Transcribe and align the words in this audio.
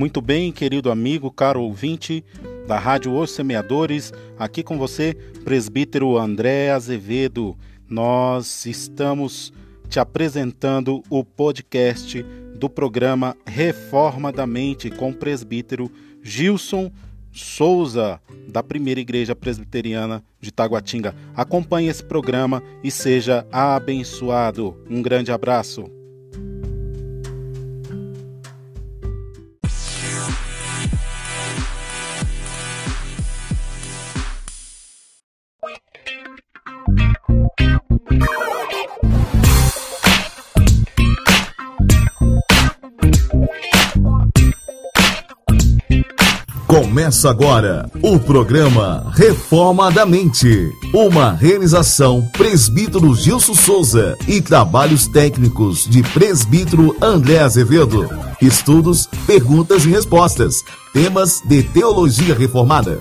Muito 0.00 0.22
bem, 0.22 0.50
querido 0.50 0.90
amigo, 0.90 1.30
caro 1.30 1.60
ouvinte 1.60 2.24
da 2.66 2.78
Rádio 2.78 3.14
Os 3.14 3.32
Semeadores, 3.32 4.14
aqui 4.38 4.62
com 4.62 4.78
você, 4.78 5.12
presbítero 5.44 6.16
André 6.16 6.70
Azevedo. 6.70 7.54
Nós 7.86 8.64
estamos 8.64 9.52
te 9.90 10.00
apresentando 10.00 11.02
o 11.10 11.22
podcast 11.22 12.22
do 12.56 12.70
programa 12.70 13.36
Reforma 13.46 14.32
da 14.32 14.46
Mente 14.46 14.88
com 14.88 15.10
o 15.10 15.14
presbítero 15.14 15.92
Gilson 16.22 16.90
Souza, 17.30 18.18
da 18.48 18.62
Primeira 18.62 19.00
Igreja 19.00 19.36
Presbiteriana 19.36 20.24
de 20.40 20.50
Taguatinga. 20.50 21.14
Acompanhe 21.36 21.90
esse 21.90 22.02
programa 22.02 22.62
e 22.82 22.90
seja 22.90 23.46
abençoado. 23.52 24.82
Um 24.88 25.02
grande 25.02 25.30
abraço. 25.30 25.99
Começa 46.90 47.30
agora 47.30 47.88
o 48.02 48.18
programa 48.18 49.12
Reforma 49.14 49.92
da 49.92 50.04
Mente, 50.04 50.72
uma 50.92 51.30
realização 51.30 52.28
Presbítero 52.32 53.14
Gilson 53.14 53.54
Souza 53.54 54.18
e 54.26 54.40
trabalhos 54.40 55.06
técnicos 55.06 55.88
de 55.88 56.02
Presbítero 56.02 56.96
André 57.00 57.38
Azevedo. 57.38 58.10
Estudos, 58.42 59.08
perguntas 59.24 59.84
e 59.84 59.90
respostas, 59.90 60.64
temas 60.92 61.40
de 61.44 61.62
teologia 61.62 62.34
reformada. 62.34 62.98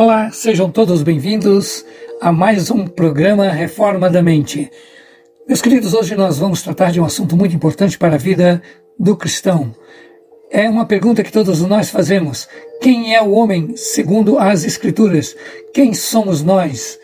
Olá, 0.00 0.30
sejam 0.30 0.70
todos 0.70 1.02
bem-vindos 1.02 1.84
a 2.22 2.32
mais 2.32 2.70
um 2.70 2.86
programa 2.86 3.50
Reforma 3.50 4.08
da 4.08 4.22
Mente. 4.22 4.70
Meus 5.46 5.60
queridos, 5.60 5.92
hoje 5.92 6.16
nós 6.16 6.38
vamos 6.38 6.62
tratar 6.62 6.90
de 6.90 6.98
um 6.98 7.04
assunto 7.04 7.36
muito 7.36 7.54
importante 7.54 7.98
para 7.98 8.14
a 8.14 8.18
vida 8.18 8.62
do 8.98 9.14
cristão. 9.14 9.74
É 10.50 10.70
uma 10.70 10.86
pergunta 10.86 11.22
que 11.22 11.30
todos 11.30 11.60
nós 11.60 11.90
fazemos: 11.90 12.48
quem 12.80 13.14
é 13.14 13.20
o 13.20 13.32
homem 13.32 13.76
segundo 13.76 14.38
as 14.38 14.64
Escrituras? 14.64 15.36
Quem 15.74 15.92
somos 15.92 16.42
nós? 16.42 16.98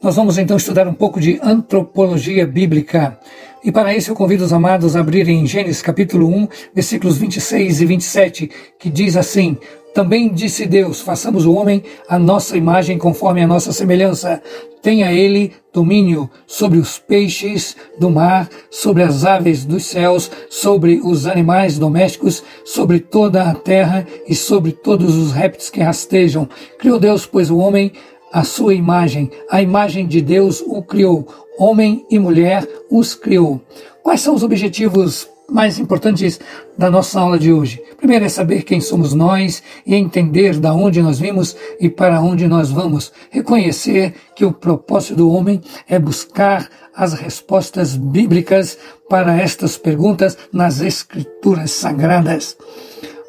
Nós 0.00 0.14
vamos 0.14 0.38
então 0.38 0.56
estudar 0.56 0.86
um 0.86 0.94
pouco 0.94 1.18
de 1.18 1.40
antropologia 1.42 2.46
bíblica. 2.46 3.18
E 3.64 3.72
para 3.72 3.92
isso 3.92 4.12
eu 4.12 4.14
convido 4.14 4.44
os 4.44 4.52
amados 4.52 4.94
a 4.94 5.00
abrirem 5.00 5.40
em 5.40 5.46
Gênesis 5.48 5.82
capítulo 5.82 6.28
1, 6.28 6.48
versículos 6.72 7.18
26 7.18 7.80
e 7.80 7.86
27, 7.86 8.50
que 8.78 8.88
diz 8.88 9.16
assim: 9.16 9.58
também 9.96 10.28
disse 10.28 10.66
Deus: 10.66 11.00
façamos 11.00 11.46
o 11.46 11.54
homem 11.54 11.82
a 12.06 12.18
nossa 12.18 12.54
imagem 12.54 12.98
conforme 12.98 13.42
a 13.42 13.46
nossa 13.46 13.72
semelhança. 13.72 14.42
Tenha 14.82 15.10
ele 15.10 15.54
domínio 15.72 16.28
sobre 16.46 16.78
os 16.78 16.98
peixes 16.98 17.74
do 17.98 18.10
mar, 18.10 18.46
sobre 18.70 19.02
as 19.02 19.24
aves 19.24 19.64
dos 19.64 19.86
céus, 19.86 20.30
sobre 20.50 21.00
os 21.02 21.26
animais 21.26 21.78
domésticos, 21.78 22.44
sobre 22.62 23.00
toda 23.00 23.44
a 23.44 23.54
terra 23.54 24.06
e 24.28 24.34
sobre 24.34 24.70
todos 24.70 25.16
os 25.16 25.32
répteis 25.32 25.70
que 25.70 25.80
rastejam. 25.80 26.46
Criou 26.78 27.00
Deus, 27.00 27.24
pois, 27.24 27.50
o 27.50 27.56
homem 27.56 27.90
a 28.30 28.44
sua 28.44 28.74
imagem, 28.74 29.30
a 29.50 29.62
imagem 29.62 30.06
de 30.06 30.20
Deus 30.20 30.60
o 30.60 30.82
criou. 30.82 31.26
Homem 31.58 32.04
e 32.10 32.18
mulher 32.18 32.68
os 32.90 33.14
criou. 33.14 33.62
Quais 34.02 34.20
são 34.20 34.34
os 34.34 34.42
objetivos 34.42 35.26
mais 35.48 35.78
importantes 35.78 36.40
da 36.76 36.90
nossa 36.90 37.20
aula 37.20 37.38
de 37.38 37.52
hoje. 37.52 37.82
Primeiro 37.96 38.24
é 38.24 38.28
saber 38.28 38.62
quem 38.62 38.80
somos 38.80 39.14
nós 39.14 39.62
e 39.86 39.94
entender 39.94 40.58
da 40.58 40.74
onde 40.74 41.00
nós 41.00 41.18
vimos 41.18 41.56
e 41.80 41.88
para 41.88 42.20
onde 42.20 42.46
nós 42.46 42.70
vamos. 42.70 43.12
Reconhecer 43.30 44.14
que 44.34 44.44
o 44.44 44.52
propósito 44.52 45.16
do 45.16 45.30
homem 45.30 45.60
é 45.88 45.98
buscar 45.98 46.68
as 46.94 47.12
respostas 47.12 47.94
bíblicas 47.94 48.78
para 49.08 49.36
estas 49.36 49.76
perguntas 49.76 50.36
nas 50.52 50.80
escrituras 50.80 51.70
sagradas. 51.70 52.56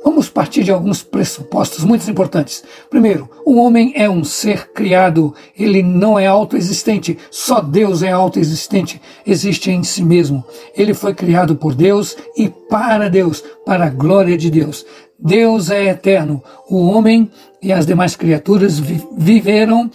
Vamos 0.03 0.30
partir 0.30 0.63
de 0.63 0.72
alguns 0.72 1.03
pressupostos 1.03 1.84
muito 1.84 2.09
importantes. 2.09 2.63
Primeiro, 2.90 3.30
o 3.46 3.58
homem 3.58 3.94
é 3.96 4.09
um 4.09 4.24
ser 4.24 4.69
criado, 4.72 5.34
ele 5.58 5.84
não 5.84 6.18
é 6.18 6.25
autoexistente, 6.25 7.18
só 7.30 7.59
Deus 7.62 8.02
é 8.03 8.12
autoexistente, 8.12 9.02
existe 9.25 9.69
em 9.69 9.84
si 9.84 10.03
mesmo. 10.03 10.44
Ele 10.75 10.94
foi 10.94 11.13
criado 11.13 11.56
por 11.56 11.75
Deus 11.75 12.16
e 12.35 12.50
para 12.50 13.09
Deus, 13.09 13.44
para 13.66 13.85
a 13.85 13.90
glória 13.90 14.38
de 14.38 14.50
Deus. 14.50 14.85
Deus 15.19 15.69
é 15.69 15.85
eterno. 15.85 16.44
O 16.69 16.88
homem 16.88 17.29
e 17.62 17.74
as 17.74 17.85
demais 17.85 18.16
criaturas 18.16 18.79
viveram, 18.79 19.90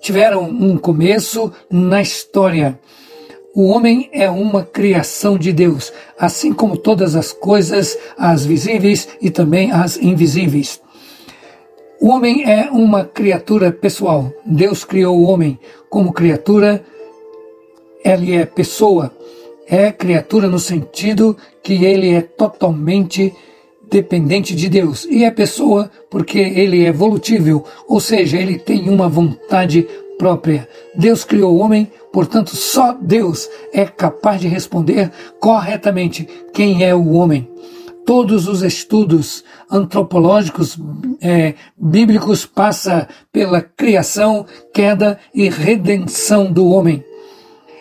tiveram 0.00 0.44
um 0.44 0.76
começo 0.76 1.52
na 1.70 2.00
história. 2.00 2.78
O 3.56 3.68
homem 3.68 4.10
é 4.12 4.28
uma 4.28 4.64
criação 4.64 5.38
de 5.38 5.52
Deus, 5.52 5.92
assim 6.18 6.52
como 6.52 6.76
todas 6.76 7.14
as 7.14 7.32
coisas, 7.32 7.96
as 8.18 8.44
visíveis 8.44 9.06
e 9.22 9.30
também 9.30 9.70
as 9.70 9.96
invisíveis. 9.96 10.80
O 12.00 12.08
homem 12.08 12.42
é 12.50 12.68
uma 12.72 13.04
criatura 13.04 13.70
pessoal. 13.70 14.32
Deus 14.44 14.84
criou 14.84 15.16
o 15.16 15.22
homem 15.22 15.56
como 15.88 16.12
criatura, 16.12 16.84
ele 18.04 18.34
é 18.34 18.44
pessoa. 18.44 19.12
É 19.68 19.92
criatura 19.92 20.48
no 20.48 20.58
sentido 20.58 21.36
que 21.62 21.84
ele 21.84 22.10
é 22.10 22.22
totalmente 22.22 23.32
dependente 23.88 24.56
de 24.56 24.68
Deus. 24.68 25.04
E 25.04 25.22
é 25.22 25.30
pessoa 25.30 25.88
porque 26.10 26.40
ele 26.40 26.84
é 26.84 26.88
evolutível, 26.88 27.64
ou 27.86 28.00
seja, 28.00 28.36
ele 28.36 28.58
tem 28.58 28.88
uma 28.88 29.08
vontade 29.08 29.86
própria. 30.18 30.68
Deus 30.96 31.24
criou 31.24 31.54
o 31.54 31.58
homem, 31.58 31.90
portanto, 32.14 32.54
só 32.54 32.92
Deus 32.92 33.50
é 33.72 33.84
capaz 33.84 34.40
de 34.40 34.46
responder 34.46 35.10
corretamente 35.40 36.28
quem 36.52 36.84
é 36.84 36.94
o 36.94 37.10
homem. 37.10 37.50
Todos 38.06 38.46
os 38.46 38.62
estudos 38.62 39.42
antropológicos 39.68 40.78
é, 41.20 41.54
bíblicos 41.76 42.46
passam 42.46 43.04
pela 43.32 43.60
criação, 43.60 44.46
queda 44.72 45.18
e 45.34 45.48
redenção 45.48 46.52
do 46.52 46.68
homem. 46.68 47.04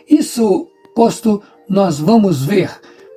Isso 0.10 0.68
posto, 0.96 1.40
nós 1.70 2.00
vamos 2.00 2.44
ver 2.44 2.72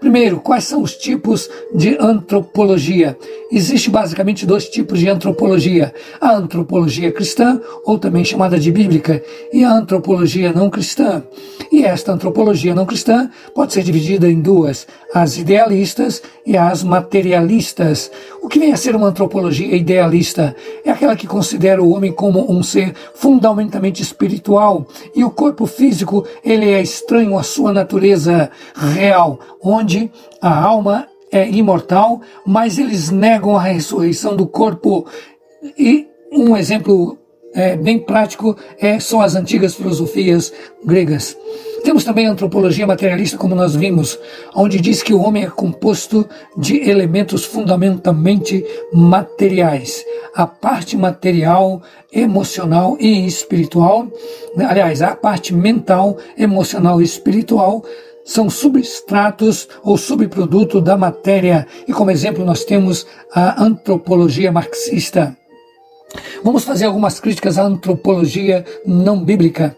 Primeiro, 0.06 0.38
quais 0.38 0.62
são 0.62 0.82
os 0.82 0.94
tipos 0.94 1.50
de 1.74 1.98
antropologia? 1.98 3.18
Existe 3.50 3.90
basicamente 3.90 4.46
dois 4.46 4.68
tipos 4.68 5.00
de 5.00 5.08
antropologia: 5.08 5.92
a 6.20 6.32
antropologia 6.32 7.10
cristã, 7.10 7.60
ou 7.84 7.98
também 7.98 8.24
chamada 8.24 8.56
de 8.56 8.70
bíblica, 8.70 9.20
e 9.52 9.64
a 9.64 9.72
antropologia 9.72 10.52
não 10.52 10.70
cristã. 10.70 11.24
E 11.72 11.84
esta 11.84 12.12
antropologia 12.12 12.72
não 12.72 12.86
cristã 12.86 13.28
pode 13.52 13.72
ser 13.72 13.82
dividida 13.82 14.30
em 14.30 14.40
duas: 14.40 14.86
as 15.12 15.38
idealistas 15.38 16.22
e 16.46 16.56
as 16.56 16.84
materialistas. 16.84 18.08
O 18.40 18.48
que 18.48 18.60
vem 18.60 18.72
a 18.72 18.76
ser 18.76 18.94
uma 18.94 19.08
antropologia 19.08 19.74
idealista? 19.74 20.54
É 20.84 20.90
aquela 20.92 21.16
que 21.16 21.26
considera 21.26 21.82
o 21.82 21.90
homem 21.90 22.12
como 22.12 22.48
um 22.48 22.62
ser 22.62 22.94
fundamentalmente 23.14 24.02
espiritual 24.02 24.86
e 25.16 25.24
o 25.24 25.30
corpo 25.30 25.66
físico 25.66 26.24
ele 26.44 26.70
é 26.70 26.80
estranho 26.80 27.36
à 27.36 27.42
sua 27.42 27.72
natureza 27.72 28.48
real, 28.94 29.40
onde 29.60 29.95
a 30.40 30.62
alma 30.62 31.06
é 31.30 31.48
imortal, 31.48 32.20
mas 32.46 32.78
eles 32.78 33.10
negam 33.10 33.56
a 33.56 33.62
ressurreição 33.62 34.36
do 34.36 34.46
corpo. 34.46 35.06
E 35.76 36.06
um 36.32 36.56
exemplo 36.56 37.18
é, 37.54 37.74
bem 37.74 37.98
prático 37.98 38.56
é, 38.78 39.00
são 39.00 39.20
as 39.20 39.34
antigas 39.34 39.74
filosofias 39.74 40.52
gregas. 40.84 41.36
Temos 41.82 42.04
também 42.04 42.26
a 42.26 42.32
antropologia 42.32 42.86
materialista, 42.86 43.38
como 43.38 43.54
nós 43.54 43.74
vimos, 43.74 44.18
onde 44.54 44.80
diz 44.80 45.02
que 45.02 45.14
o 45.14 45.20
homem 45.20 45.44
é 45.44 45.50
composto 45.50 46.28
de 46.56 46.88
elementos 46.88 47.44
fundamentalmente 47.44 48.64
materiais. 48.92 50.04
A 50.34 50.46
parte 50.46 50.96
material, 50.96 51.80
emocional 52.12 52.96
e 52.98 53.24
espiritual, 53.24 54.08
aliás, 54.68 55.00
a 55.00 55.14
parte 55.14 55.54
mental, 55.54 56.18
emocional 56.36 57.00
e 57.00 57.04
espiritual 57.04 57.84
são 58.26 58.50
substratos 58.50 59.68
ou 59.82 59.96
subproduto 59.96 60.80
da 60.80 60.96
matéria. 60.96 61.66
E 61.86 61.92
como 61.92 62.10
exemplo, 62.10 62.44
nós 62.44 62.64
temos 62.64 63.06
a 63.32 63.62
antropologia 63.62 64.50
marxista. 64.50 65.34
Vamos 66.42 66.64
fazer 66.64 66.86
algumas 66.86 67.20
críticas 67.20 67.56
à 67.56 67.62
antropologia 67.62 68.64
não 68.84 69.24
bíblica. 69.24 69.76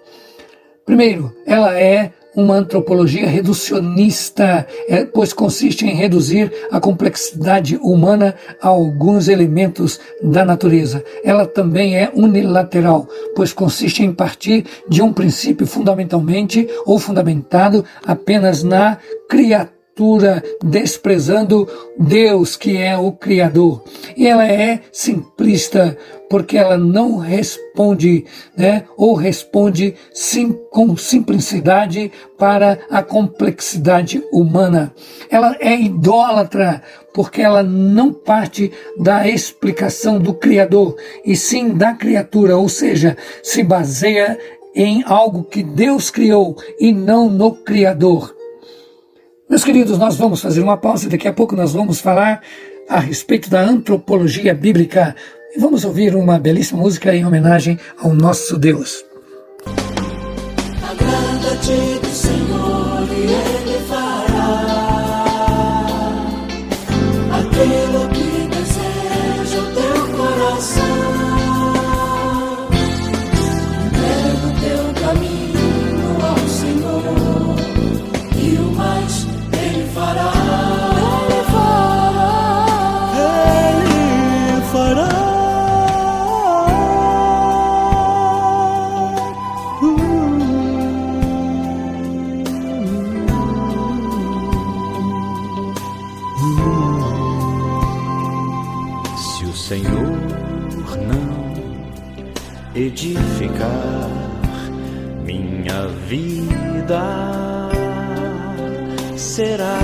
Primeiro, 0.84 1.32
ela 1.46 1.78
é 1.78 2.12
uma 2.38 2.54
antropologia 2.54 3.26
reducionista, 3.26 4.64
é, 4.88 5.04
pois 5.04 5.32
consiste 5.32 5.84
em 5.84 5.96
reduzir 5.96 6.52
a 6.70 6.78
complexidade 6.78 7.76
humana 7.82 8.32
a 8.62 8.68
alguns 8.68 9.26
elementos 9.26 9.98
da 10.22 10.44
natureza. 10.44 11.02
Ela 11.24 11.46
também 11.46 11.96
é 11.96 12.12
unilateral, 12.14 13.08
pois 13.34 13.52
consiste 13.52 14.04
em 14.04 14.12
partir 14.12 14.64
de 14.88 15.02
um 15.02 15.12
princípio 15.12 15.66
fundamentalmente 15.66 16.68
ou 16.86 16.96
fundamentado 17.00 17.84
apenas 18.06 18.62
na 18.62 18.98
criatura 19.28 19.77
desprezando 20.62 21.68
Deus, 21.98 22.56
que 22.56 22.76
é 22.76 22.96
o 22.96 23.12
Criador. 23.12 23.82
E 24.16 24.26
ela 24.26 24.46
é 24.46 24.80
simplista, 24.92 25.96
porque 26.28 26.56
ela 26.56 26.76
não 26.76 27.16
responde, 27.16 28.24
né, 28.56 28.84
ou 28.96 29.14
responde 29.14 29.94
sim, 30.12 30.52
com 30.70 30.96
simplicidade 30.96 32.12
para 32.38 32.78
a 32.90 33.02
complexidade 33.02 34.22
humana. 34.32 34.92
Ela 35.30 35.56
é 35.58 35.74
idólatra, 35.80 36.82
porque 37.14 37.42
ela 37.42 37.62
não 37.62 38.12
parte 38.12 38.70
da 38.98 39.26
explicação 39.26 40.18
do 40.18 40.34
Criador, 40.34 40.96
e 41.24 41.34
sim 41.34 41.70
da 41.70 41.94
criatura, 41.94 42.56
ou 42.56 42.68
seja, 42.68 43.16
se 43.42 43.62
baseia 43.62 44.38
em 44.74 45.02
algo 45.04 45.44
que 45.44 45.62
Deus 45.62 46.10
criou 46.10 46.56
e 46.78 46.92
não 46.92 47.28
no 47.28 47.52
Criador. 47.52 48.37
Meus 49.48 49.64
queridos, 49.64 49.96
nós 49.96 50.14
vamos 50.14 50.42
fazer 50.42 50.60
uma 50.60 50.76
pausa 50.76 51.06
e 51.06 51.08
daqui 51.08 51.26
a 51.26 51.32
pouco 51.32 51.56
nós 51.56 51.72
vamos 51.72 52.00
falar 52.00 52.42
a 52.86 53.00
respeito 53.00 53.48
da 53.48 53.62
antropologia 53.62 54.54
bíblica 54.54 55.16
e 55.56 55.58
vamos 55.58 55.86
ouvir 55.86 56.14
uma 56.14 56.38
belíssima 56.38 56.82
música 56.82 57.14
em 57.14 57.24
homenagem 57.24 57.78
ao 57.98 58.12
nosso 58.12 58.58
Deus. 58.58 59.07
Minha 105.24 105.88
vida 106.06 107.02
será 109.16 109.78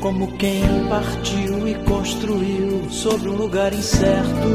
como 0.00 0.30
quem 0.36 0.62
partiu 0.88 1.66
e 1.66 1.74
construiu 1.86 2.90
sobre 2.90 3.28
um 3.30 3.36
lugar 3.36 3.72
incerto. 3.72 4.48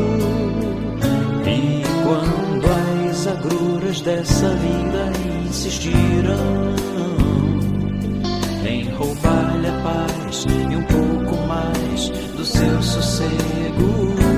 E 1.46 1.82
quando 2.04 2.66
as 3.10 3.28
agruras 3.28 4.02
dessa 4.02 4.50
vida 4.50 5.12
insistiram 5.48 6.76
em 8.66 8.90
roubar-lhe 8.92 9.68
a 9.68 9.82
paz 9.82 10.46
e 10.70 10.76
um 10.76 10.84
pouco 10.84 11.48
mais 11.48 12.10
do 12.10 12.46
seu 12.46 12.82
sossego 12.84 14.29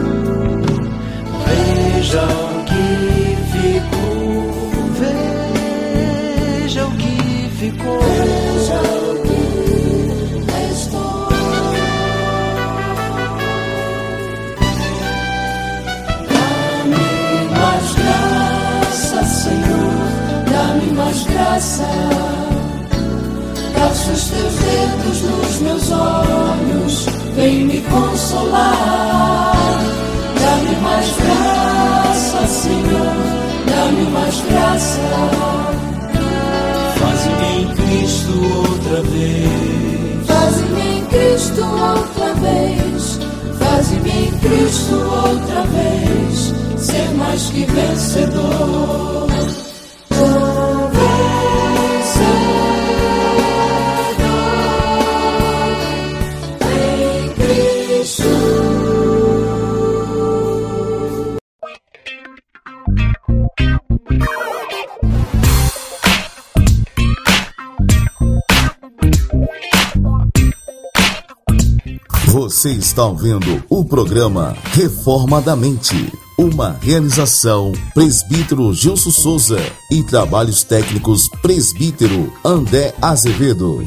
Veja 2.02 2.24
o 2.24 2.66
que 2.66 3.38
ficou, 3.52 4.50
veja 6.64 6.84
o 6.88 6.92
que 6.94 7.16
ficou. 7.60 8.00
Veja 8.02 8.80
o 8.82 9.22
que 9.22 9.42
restou. 10.52 11.30
Dá-me 16.28 17.06
mais 17.60 17.88
graça, 17.94 19.20
Senhor, 19.24 19.94
dá-me 20.50 20.88
mais 20.94 21.20
graça. 21.26 21.86
Passa 23.78 24.12
os 24.12 24.24
teus 24.24 24.56
dedos 24.56 25.22
nos 25.22 25.60
meus 25.60 25.92
olhos, 25.92 27.06
vem 27.36 27.66
me 27.66 27.80
consolar. 27.82 29.54
Dá-me 30.42 30.76
mais 30.82 31.08
graça, 31.18 31.51
dá-me 33.92 34.10
mais 34.12 34.42
graça. 34.50 35.00
Faz-me 37.00 37.62
em 37.62 37.68
Cristo 37.76 38.32
outra 38.56 39.02
vez. 39.04 40.28
Faz-me 40.28 40.98
em 40.98 41.06
Cristo 41.06 41.62
outra 41.62 42.34
vez. 42.36 43.20
Faz-me 43.60 44.10
em 44.10 44.32
Cristo 44.40 44.96
outra 44.96 45.64
vez. 45.64 46.54
Ser 46.78 47.12
mais 47.16 47.44
que 47.50 47.66
vencedor. 47.66 49.31
Você 72.62 72.74
está 72.74 73.08
ouvindo 73.08 73.64
o 73.72 73.84
programa 73.84 74.56
Reforma 74.74 75.42
da 75.42 75.56
Mente. 75.56 76.14
Uma 76.38 76.78
realização 76.80 77.72
Presbítero 77.96 78.72
Gilson 78.72 79.10
Souza 79.10 79.58
e 79.90 80.04
trabalhos 80.04 80.64
técnicos 80.64 81.28
Presbítero 81.42 82.32
André 82.46 82.94
Azevedo. 83.02 83.84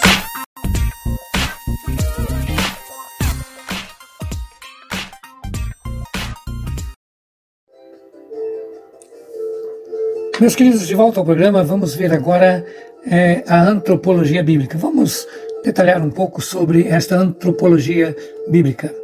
Meus 10.38 10.54
queridos, 10.54 10.86
de 10.86 10.94
volta 10.94 11.18
ao 11.18 11.24
programa, 11.24 11.64
vamos 11.64 11.94
ver 11.94 12.12
agora 12.12 12.62
é, 13.10 13.42
a 13.48 13.62
antropologia 13.62 14.42
bíblica. 14.42 14.76
Vamos 14.76 15.26
detalhar 15.64 16.02
um 16.02 16.10
pouco 16.10 16.42
sobre 16.42 16.86
esta 16.88 17.16
antropologia 17.16 18.14
bíblica. 18.46 18.94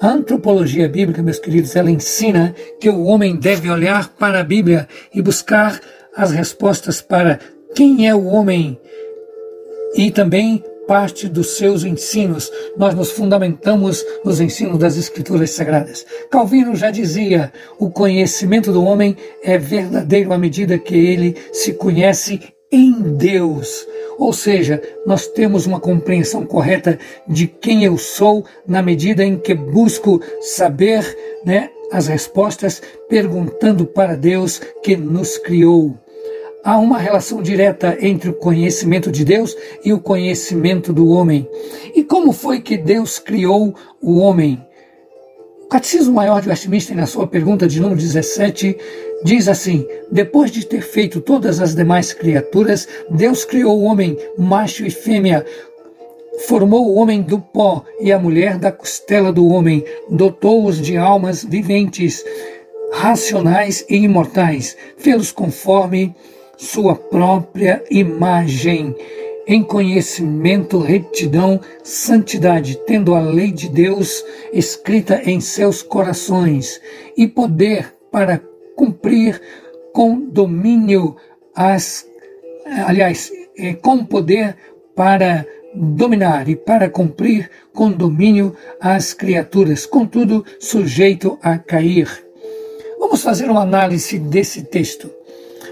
A 0.00 0.08
antropologia 0.08 0.88
bíblica, 0.88 1.22
meus 1.22 1.38
queridos, 1.38 1.76
ela 1.76 1.88
ensina 1.88 2.52
que 2.80 2.90
o 2.90 3.04
homem 3.04 3.36
deve 3.36 3.70
olhar 3.70 4.08
para 4.08 4.40
a 4.40 4.44
Bíblia 4.44 4.88
e 5.14 5.22
buscar 5.22 5.80
as 6.16 6.32
respostas 6.32 7.00
para 7.00 7.38
quem 7.72 8.08
é 8.08 8.14
o 8.14 8.24
homem 8.24 8.76
e 9.94 10.10
também 10.10 10.64
parte 10.90 11.28
dos 11.28 11.50
seus 11.50 11.84
ensinos. 11.84 12.50
Nós 12.76 12.96
nos 12.96 13.12
fundamentamos 13.12 14.04
nos 14.24 14.40
ensinos 14.40 14.76
das 14.76 14.96
Escrituras 14.96 15.50
Sagradas. 15.50 16.04
Calvino 16.28 16.74
já 16.74 16.90
dizia: 16.90 17.52
o 17.78 17.88
conhecimento 17.88 18.72
do 18.72 18.82
homem 18.82 19.16
é 19.40 19.56
verdadeiro 19.56 20.32
à 20.32 20.38
medida 20.38 20.76
que 20.80 20.96
ele 20.96 21.36
se 21.52 21.74
conhece 21.74 22.40
em 22.72 22.92
Deus. 23.16 23.86
Ou 24.18 24.32
seja, 24.32 24.82
nós 25.06 25.28
temos 25.28 25.64
uma 25.64 25.78
compreensão 25.78 26.44
correta 26.44 26.98
de 27.24 27.46
quem 27.46 27.84
eu 27.84 27.96
sou 27.96 28.44
na 28.66 28.82
medida 28.82 29.24
em 29.24 29.38
que 29.38 29.54
busco 29.54 30.20
saber 30.40 31.06
né, 31.46 31.70
as 31.92 32.08
respostas 32.08 32.82
perguntando 33.08 33.86
para 33.86 34.16
Deus 34.16 34.60
que 34.82 34.96
nos 34.96 35.38
criou 35.38 35.96
há 36.64 36.78
uma 36.78 36.98
relação 36.98 37.42
direta 37.42 37.96
entre 38.00 38.30
o 38.30 38.34
conhecimento 38.34 39.10
de 39.10 39.24
Deus 39.24 39.56
e 39.84 39.92
o 39.92 40.00
conhecimento 40.00 40.92
do 40.92 41.08
homem. 41.08 41.48
E 41.94 42.04
como 42.04 42.32
foi 42.32 42.60
que 42.60 42.76
Deus 42.76 43.18
criou 43.18 43.74
o 44.00 44.18
homem? 44.18 44.60
O 45.64 45.66
Catecismo 45.66 46.14
Maior 46.14 46.42
de 46.42 46.48
Westminster, 46.48 46.96
na 46.96 47.06
sua 47.06 47.26
pergunta 47.26 47.68
de 47.68 47.80
número 47.80 48.00
17, 48.00 48.76
diz 49.24 49.46
assim: 49.48 49.86
Depois 50.10 50.50
de 50.50 50.66
ter 50.66 50.82
feito 50.82 51.20
todas 51.20 51.60
as 51.60 51.74
demais 51.74 52.12
criaturas, 52.12 52.88
Deus 53.08 53.44
criou 53.44 53.78
o 53.78 53.84
homem, 53.84 54.16
macho 54.36 54.84
e 54.84 54.90
fêmea, 54.90 55.46
formou 56.46 56.88
o 56.88 56.96
homem 56.96 57.22
do 57.22 57.38
pó 57.38 57.84
e 58.00 58.10
a 58.10 58.18
mulher 58.18 58.58
da 58.58 58.72
costela 58.72 59.32
do 59.32 59.46
homem, 59.46 59.84
dotou-os 60.10 60.80
de 60.80 60.96
almas 60.96 61.44
viventes, 61.44 62.24
racionais 62.92 63.84
e 63.88 63.96
imortais, 63.96 64.76
fê-los 64.96 65.30
conforme 65.30 66.14
sua 66.60 66.94
própria 66.94 67.82
imagem, 67.90 68.94
em 69.46 69.62
conhecimento, 69.64 70.78
retidão, 70.78 71.58
santidade, 71.82 72.78
tendo 72.86 73.14
a 73.14 73.20
lei 73.20 73.50
de 73.50 73.66
Deus 73.66 74.22
escrita 74.52 75.22
em 75.24 75.40
seus 75.40 75.82
corações 75.82 76.78
e 77.16 77.26
poder 77.26 77.94
para 78.12 78.42
cumprir 78.76 79.40
com 79.94 80.20
domínio 80.20 81.16
as, 81.54 82.06
aliás, 82.86 83.32
é, 83.56 83.72
com 83.72 84.04
poder 84.04 84.54
para 84.94 85.46
dominar 85.74 86.46
e 86.46 86.56
para 86.56 86.90
cumprir 86.90 87.50
com 87.72 87.90
domínio 87.90 88.54
as 88.78 89.14
criaturas, 89.14 89.86
contudo 89.86 90.44
sujeito 90.58 91.38
a 91.42 91.56
cair. 91.56 92.06
Vamos 92.98 93.22
fazer 93.22 93.50
uma 93.50 93.62
análise 93.62 94.18
desse 94.18 94.62
texto. 94.62 95.19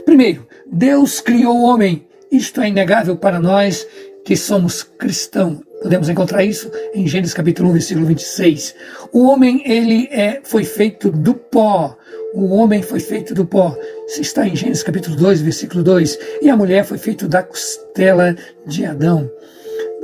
Primeiro, 0.08 0.46
Deus 0.72 1.20
criou 1.20 1.54
o 1.54 1.64
homem. 1.64 2.08
Isto 2.32 2.62
é 2.62 2.68
inegável 2.70 3.14
para 3.14 3.38
nós 3.38 3.86
que 4.24 4.34
somos 4.38 4.82
cristãos. 4.82 5.58
Podemos 5.82 6.08
encontrar 6.08 6.42
isso 6.42 6.72
em 6.94 7.06
Gênesis 7.06 7.34
capítulo 7.34 7.68
1, 7.68 7.72
versículo 7.72 8.06
26. 8.06 8.74
O 9.12 9.24
homem, 9.26 9.62
ele 9.70 10.08
é, 10.10 10.40
foi 10.42 10.64
feito 10.64 11.10
do 11.10 11.34
pó. 11.34 11.94
O 12.32 12.54
homem 12.54 12.80
foi 12.80 13.00
feito 13.00 13.34
do 13.34 13.44
pó. 13.44 13.76
Isso 14.06 14.22
está 14.22 14.48
em 14.48 14.56
Gênesis 14.56 14.82
capítulo 14.82 15.14
2, 15.14 15.42
versículo 15.42 15.84
2. 15.84 16.18
E 16.40 16.48
a 16.48 16.56
mulher 16.56 16.86
foi 16.86 16.96
feita 16.96 17.28
da 17.28 17.42
costela 17.42 18.34
de 18.66 18.86
Adão. 18.86 19.30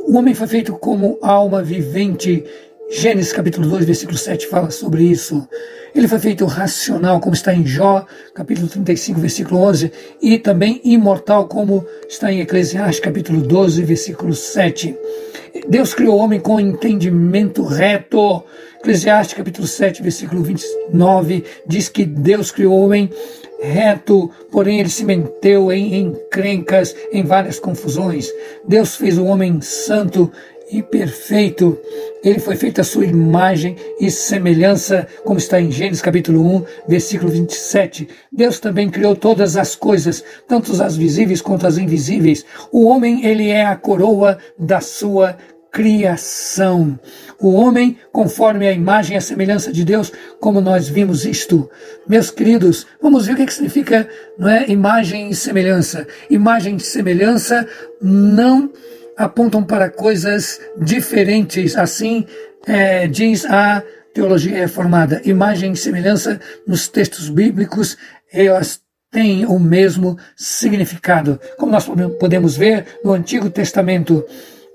O 0.07 0.19
homem 0.19 0.35
foi 0.35 0.47
feito 0.47 0.75
como 0.75 1.19
alma 1.23 1.63
vivente. 1.63 2.45
Gênesis 2.91 3.33
capítulo 3.33 3.67
2, 3.71 3.87
versículo 3.87 4.19
7 4.19 4.49
fala 4.49 4.71
sobre 4.71 5.03
isso. 5.03 5.49
Ele 5.95 6.09
foi 6.09 6.19
feito 6.19 6.45
racional, 6.45 7.21
como 7.21 7.35
está 7.35 7.55
em 7.55 7.65
Jó, 7.65 8.05
capítulo 8.35 8.67
35, 8.67 9.21
versículo 9.21 9.61
11, 9.61 9.93
e 10.21 10.39
também 10.39 10.81
imortal, 10.83 11.47
como 11.47 11.87
está 12.09 12.33
em 12.33 12.41
Eclesiastes, 12.41 12.99
capítulo 12.99 13.41
12, 13.41 13.85
versículo 13.85 14.35
7. 14.35 14.97
Deus 15.69 15.95
criou 15.95 16.17
o 16.17 16.19
homem 16.19 16.41
com 16.41 16.59
entendimento 16.59 17.63
reto. 17.63 18.43
Eclesiastes, 18.81 19.37
capítulo 19.37 19.69
7, 19.69 20.03
versículo 20.03 20.43
29, 20.43 21.45
diz 21.65 21.89
que 21.89 22.05
Deus 22.05 22.51
criou 22.51 22.75
o 22.75 22.85
homem 22.85 23.09
reto, 23.63 24.31
porém 24.51 24.81
ele 24.81 24.91
se 24.91 25.05
meteu 25.05 25.73
em 25.73 25.95
encrencas, 25.95 26.95
em 27.13 27.23
várias 27.23 27.59
confusões. 27.59 28.29
Deus 28.67 28.97
fez 28.97 29.17
o 29.17 29.25
homem 29.25 29.61
santo 29.61 30.31
e 30.75 30.83
perfeito. 30.83 31.78
Ele 32.23 32.40
foi 32.40 32.57
feito 32.57 32.81
à 32.81 32.85
sua 32.85 33.07
imagem 33.07 33.76
e 34.00 34.11
semelhança, 34.11 35.07
como 35.25 35.38
está 35.38 35.61
em 35.61 35.71
Gênesis 35.71 36.02
capítulo 36.02 36.45
1, 36.57 36.64
versículo 36.88 37.31
27. 37.31 38.09
Deus 38.33 38.59
também 38.59 38.90
criou 38.90 39.14
todas 39.14 39.57
as 39.57 39.76
coisas, 39.76 40.25
tanto 40.49 40.73
as 40.83 40.97
visíveis 40.97 41.40
quanto 41.40 41.64
as 41.64 41.78
invisíveis. 41.78 42.45
O 42.73 42.87
homem, 42.87 43.25
ele 43.25 43.50
é 43.50 43.64
a 43.64 43.76
coroa 43.76 44.37
da 44.59 44.81
sua 44.81 45.37
criação. 45.71 46.99
O 47.38 47.52
homem, 47.52 47.97
conforme 48.11 48.66
a 48.66 48.73
imagem 48.73 49.14
e 49.14 49.19
a 49.19 49.21
semelhança 49.21 49.73
de 49.73 49.85
Deus, 49.85 50.12
como 50.40 50.61
nós 50.61 50.88
vimos 50.88 51.25
isto. 51.25 51.71
Meus 52.09 52.31
queridos, 52.31 52.85
vamos 53.00 53.26
ver 53.26 53.35
o 53.35 53.37
que, 53.37 53.43
é 53.43 53.47
que 53.47 53.54
significa 53.54 54.09
não 54.37 54.49
é, 54.49 54.69
imagem 54.69 55.31
e 55.31 55.35
semelhança. 55.37 56.07
Imagem 56.28 56.76
e 56.76 56.81
semelhança 56.81 57.69
não 58.00 58.73
apontam 59.16 59.62
para 59.62 59.90
coisas 59.90 60.61
diferentes, 60.80 61.76
assim 61.76 62.26
é, 62.66 63.06
diz 63.06 63.44
a 63.44 63.83
teologia 64.12 64.56
reformada. 64.56 65.21
Imagem 65.25 65.73
e 65.73 65.76
semelhança 65.76 66.40
nos 66.66 66.88
textos 66.88 67.28
bíblicos, 67.28 67.97
elas 68.33 68.80
têm 69.11 69.47
o 69.47 69.59
mesmo 69.59 70.18
significado. 70.37 71.40
Como 71.56 71.71
nós 71.73 71.88
podemos 72.18 72.56
ver 72.56 72.87
no 73.04 73.12
Antigo 73.12 73.49
Testamento, 73.50 74.25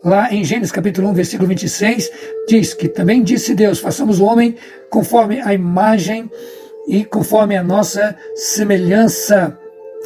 lá 0.04 0.34
em 0.34 0.44
Gênesis 0.44 0.72
capítulo 0.72 1.10
1, 1.10 1.14
versículo 1.14 1.50
26, 1.50 2.10
diz 2.48 2.74
que 2.74 2.88
também 2.88 3.24
disse 3.24 3.54
Deus, 3.54 3.80
façamos 3.80 4.20
o 4.20 4.26
homem 4.26 4.56
conforme 4.90 5.42
a 5.42 5.54
imagem 5.54 6.30
e 6.88 7.04
conforme 7.04 7.58
a 7.58 7.64
nossa 7.64 8.16
semelhança. 8.36 9.58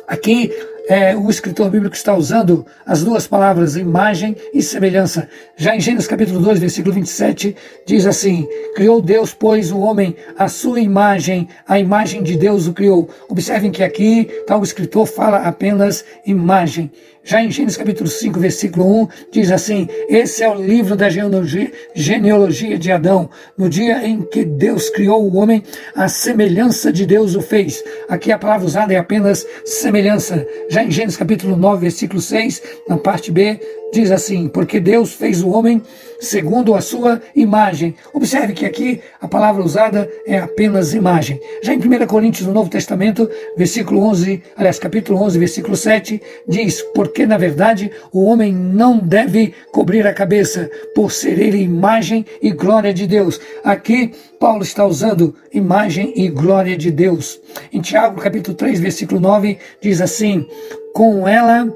Aqui 0.08 0.52
é, 0.88 1.16
o 1.16 1.30
escritor 1.30 1.70
bíblico 1.70 1.96
está 1.96 2.14
usando 2.16 2.66
as 2.86 3.04
duas 3.04 3.26
palavras 3.26 3.76
imagem 3.76 4.36
e 4.54 4.62
semelhança. 4.62 5.30
Já 5.56 5.76
em 5.76 5.80
Gênesis 5.80 6.08
capítulo 6.08 6.40
2, 6.40 6.60
versículo 6.60 6.94
27, 6.94 7.56
diz 7.86 8.06
assim: 8.06 8.48
Criou 8.76 9.02
Deus, 9.02 9.34
pois, 9.34 9.72
o 9.72 9.80
homem 9.80 10.16
a 10.38 10.48
sua 10.48 10.80
imagem, 10.80 11.48
a 11.68 11.80
imagem 11.80 12.22
de 12.22 12.36
Deus 12.36 12.68
o 12.68 12.74
criou. 12.74 13.10
Observem 13.30 13.72
que 13.72 13.84
aqui 13.84 14.30
tá, 14.46 14.58
o 14.58 14.64
escritor 14.64 15.06
fala 15.06 15.38
apenas 15.38 16.04
imagem. 16.26 16.92
Já 17.26 17.42
em 17.42 17.50
Gênesis 17.50 17.78
capítulo 17.78 18.10
5, 18.10 18.38
versículo 18.38 19.04
1, 19.04 19.08
diz 19.32 19.50
assim: 19.50 19.88
Esse 20.10 20.44
é 20.44 20.50
o 20.50 20.62
livro 20.62 20.94
da 20.94 21.08
genealogia, 21.10 22.78
de 22.78 22.92
Adão. 22.92 23.30
No 23.58 23.70
dia 23.70 24.06
em 24.06 24.24
que 24.24 24.44
Deus 24.44 24.90
criou 24.90 25.24
o 25.24 25.38
homem, 25.38 25.64
a 25.96 26.10
semelhança 26.10 26.92
de 26.92 27.06
Deus 27.06 27.34
o 27.34 27.42
fez. 27.42 27.82
Aqui 28.10 28.30
a 28.30 28.38
palavra 28.38 28.68
usada 28.68 28.94
é 28.94 28.98
apenas 28.98 29.48
semelhança. 29.64 30.46
Já 30.70 30.84
em 30.84 30.92
Gênesis 30.92 31.16
capítulo 31.16 31.56
9, 31.56 31.84
versículo 31.84 32.20
6, 32.20 32.62
na 32.90 32.98
parte 32.98 33.32
B, 33.32 33.58
diz 33.94 34.12
assim: 34.12 34.50
Porque 34.50 34.82
Deus 34.82 35.14
fez 35.14 35.42
o 35.42 35.50
homem 35.50 35.82
segundo 36.24 36.74
a 36.74 36.82
sua 36.82 37.22
imagem. 37.36 37.96
Observe 38.14 38.54
que 38.54 38.66
aqui 38.66 39.02
a 39.22 39.28
palavra 39.28 39.64
usada 39.64 40.10
é 40.26 40.40
apenas 40.40 40.94
imagem. 40.94 41.40
Já 41.62 41.74
em 41.74 41.78
1 41.78 42.08
Coríntios, 42.08 42.48
no 42.48 42.54
Novo 42.54 42.70
Testamento, 42.70 43.30
versículo 43.58 44.02
11, 44.02 44.42
aliás, 44.56 44.80
capítulo 44.80 45.22
11, 45.22 45.38
versículo 45.38 45.76
7, 45.76 46.22
diz: 46.48 46.82
Porque 46.96 47.26
na 47.26 47.38
verdade 47.38 47.92
o 48.12 48.24
homem 48.26 48.54
não 48.54 48.98
deve 48.98 49.54
cobrir 49.72 50.08
a 50.08 50.14
cabeça, 50.14 50.70
por 50.96 51.12
ser 51.12 51.40
ele 51.40 51.62
imagem 51.62 52.26
e 52.42 52.52
glória 52.52 52.94
de 52.94 53.06
Deus. 53.06 53.40
Aqui 53.64 54.12
Paulo 54.40 54.64
está 54.64 54.86
usando 54.86 55.36
imagem 55.54 56.14
e 56.16 56.30
glória 56.30 56.78
de 56.78 56.92
Deus. 56.92 57.40
Em 57.72 57.82
Tiago, 57.82 58.22
capítulo 58.22 58.56
3, 58.56 58.80
versículo 58.80 59.20
9, 59.20 59.58
diz 59.82 60.02
assim: 60.02 60.48
Com 60.94 61.28
ela 61.28 61.68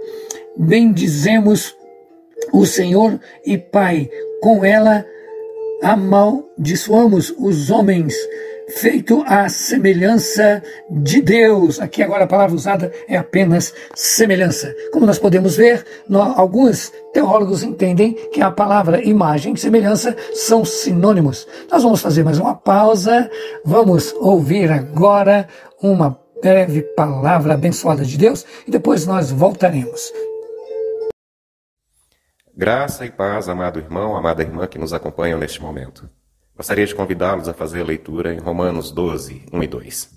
bendizemos 0.58 1.76
o 2.52 2.66
Senhor 2.66 3.20
e 3.46 3.58
Pai. 3.58 4.10
Com 4.42 4.64
ela 4.64 5.06
amaldiçoamos 5.82 7.34
os 7.38 7.70
homens, 7.70 8.16
feito 8.70 9.24
à 9.26 9.48
semelhança 9.48 10.62
de 10.90 11.22
Deus. 11.22 11.80
Aqui 11.80 12.04
agora 12.04 12.26
a 12.26 12.28
palavra 12.28 12.56
usada 12.56 12.92
é 13.08 13.18
apenas 13.18 13.74
semelhança. 13.96 14.74
Como 14.92 15.06
nós 15.06 15.20
podemos 15.20 15.56
ver, 15.56 15.86
nós, 16.08 16.38
alguns 16.38 16.92
teólogos 17.14 17.64
entendem 17.64 18.14
que 18.32 18.42
a 18.42 18.52
palavra 18.52 19.04
imagem 19.04 19.54
e 19.54 19.60
semelhança 19.60 20.16
são 20.34 20.66
sinônimos. 20.66 21.48
Nós 21.72 21.84
vamos 21.84 22.02
fazer 22.02 22.24
mais 22.24 22.40
uma 22.40 22.56
pausa, 22.56 23.30
vamos 23.64 24.14
ouvir 24.20 24.72
agora 24.72 25.48
uma 25.82 26.20
breve 26.42 26.82
palavra 26.96 27.54
abençoada 27.54 28.04
de 28.04 28.18
Deus 28.18 28.46
e 28.68 28.72
depois 28.72 29.06
nós 29.06 29.32
voltaremos. 29.32 30.12
Graça 32.60 33.06
e 33.06 33.12
paz, 33.12 33.48
amado 33.48 33.78
irmão, 33.78 34.18
amada 34.18 34.42
irmã 34.42 34.66
que 34.66 34.80
nos 34.80 34.92
acompanham 34.92 35.38
neste 35.38 35.62
momento. 35.62 36.10
Gostaria 36.56 36.88
de 36.88 36.96
convidá-los 36.96 37.48
a 37.48 37.54
fazer 37.54 37.82
a 37.82 37.86
leitura 37.86 38.34
em 38.34 38.40
Romanos 38.40 38.90
12, 38.90 39.46
1 39.54 39.62
e 39.62 39.68
2. 39.68 40.10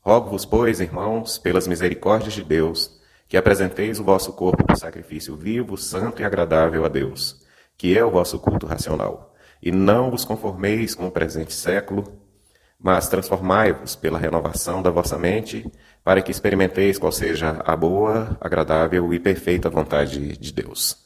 Rogo-vos, 0.00 0.46
pois, 0.46 0.80
irmãos, 0.80 1.36
pelas 1.36 1.68
misericórdias 1.68 2.32
de 2.32 2.42
Deus, 2.42 2.98
que 3.28 3.36
apresenteis 3.36 4.00
o 4.00 4.04
vosso 4.04 4.32
corpo 4.32 4.64
por 4.64 4.78
sacrifício 4.78 5.36
vivo, 5.36 5.76
santo 5.76 6.22
e 6.22 6.24
agradável 6.24 6.86
a 6.86 6.88
Deus, 6.88 7.44
que 7.76 7.98
é 7.98 8.02
o 8.02 8.10
vosso 8.10 8.38
culto 8.38 8.66
racional. 8.66 9.34
E 9.62 9.70
não 9.70 10.10
vos 10.10 10.24
conformeis 10.24 10.94
com 10.94 11.06
o 11.06 11.12
presente 11.12 11.52
século, 11.52 12.18
mas 12.80 13.08
transformai-vos 13.08 13.94
pela 13.94 14.18
renovação 14.18 14.80
da 14.80 14.88
vossa 14.88 15.18
mente, 15.18 15.70
para 16.02 16.22
que 16.22 16.30
experimenteis 16.30 16.98
qual 16.98 17.12
seja 17.12 17.62
a 17.62 17.76
boa, 17.76 18.38
agradável 18.40 19.12
e 19.12 19.20
perfeita 19.20 19.68
vontade 19.68 20.38
de 20.38 20.50
Deus. 20.50 21.03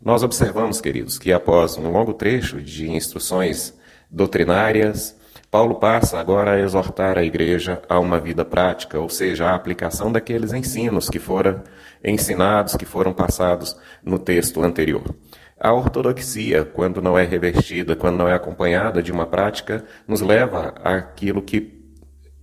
Nós 0.00 0.22
observamos, 0.22 0.80
queridos, 0.80 1.18
que 1.18 1.32
após 1.32 1.76
um 1.76 1.90
longo 1.90 2.12
trecho 2.12 2.60
de 2.60 2.90
instruções 2.90 3.74
doutrinárias, 4.10 5.16
Paulo 5.50 5.76
passa 5.76 6.18
agora 6.18 6.52
a 6.52 6.60
exortar 6.60 7.16
a 7.16 7.24
igreja 7.24 7.80
a 7.88 7.98
uma 7.98 8.20
vida 8.20 8.44
prática, 8.44 9.00
ou 9.00 9.08
seja, 9.08 9.46
a 9.46 9.54
aplicação 9.54 10.12
daqueles 10.12 10.52
ensinos 10.52 11.08
que 11.08 11.18
foram 11.18 11.62
ensinados, 12.04 12.76
que 12.76 12.84
foram 12.84 13.12
passados 13.12 13.76
no 14.04 14.18
texto 14.18 14.62
anterior. 14.62 15.14
A 15.58 15.72
ortodoxia, 15.72 16.64
quando 16.64 17.00
não 17.00 17.18
é 17.18 17.24
revestida, 17.24 17.96
quando 17.96 18.18
não 18.18 18.28
é 18.28 18.34
acompanhada 18.34 19.02
de 19.02 19.10
uma 19.10 19.26
prática, 19.26 19.84
nos 20.06 20.20
leva 20.20 20.74
àquilo 20.84 21.40
que 21.40 21.74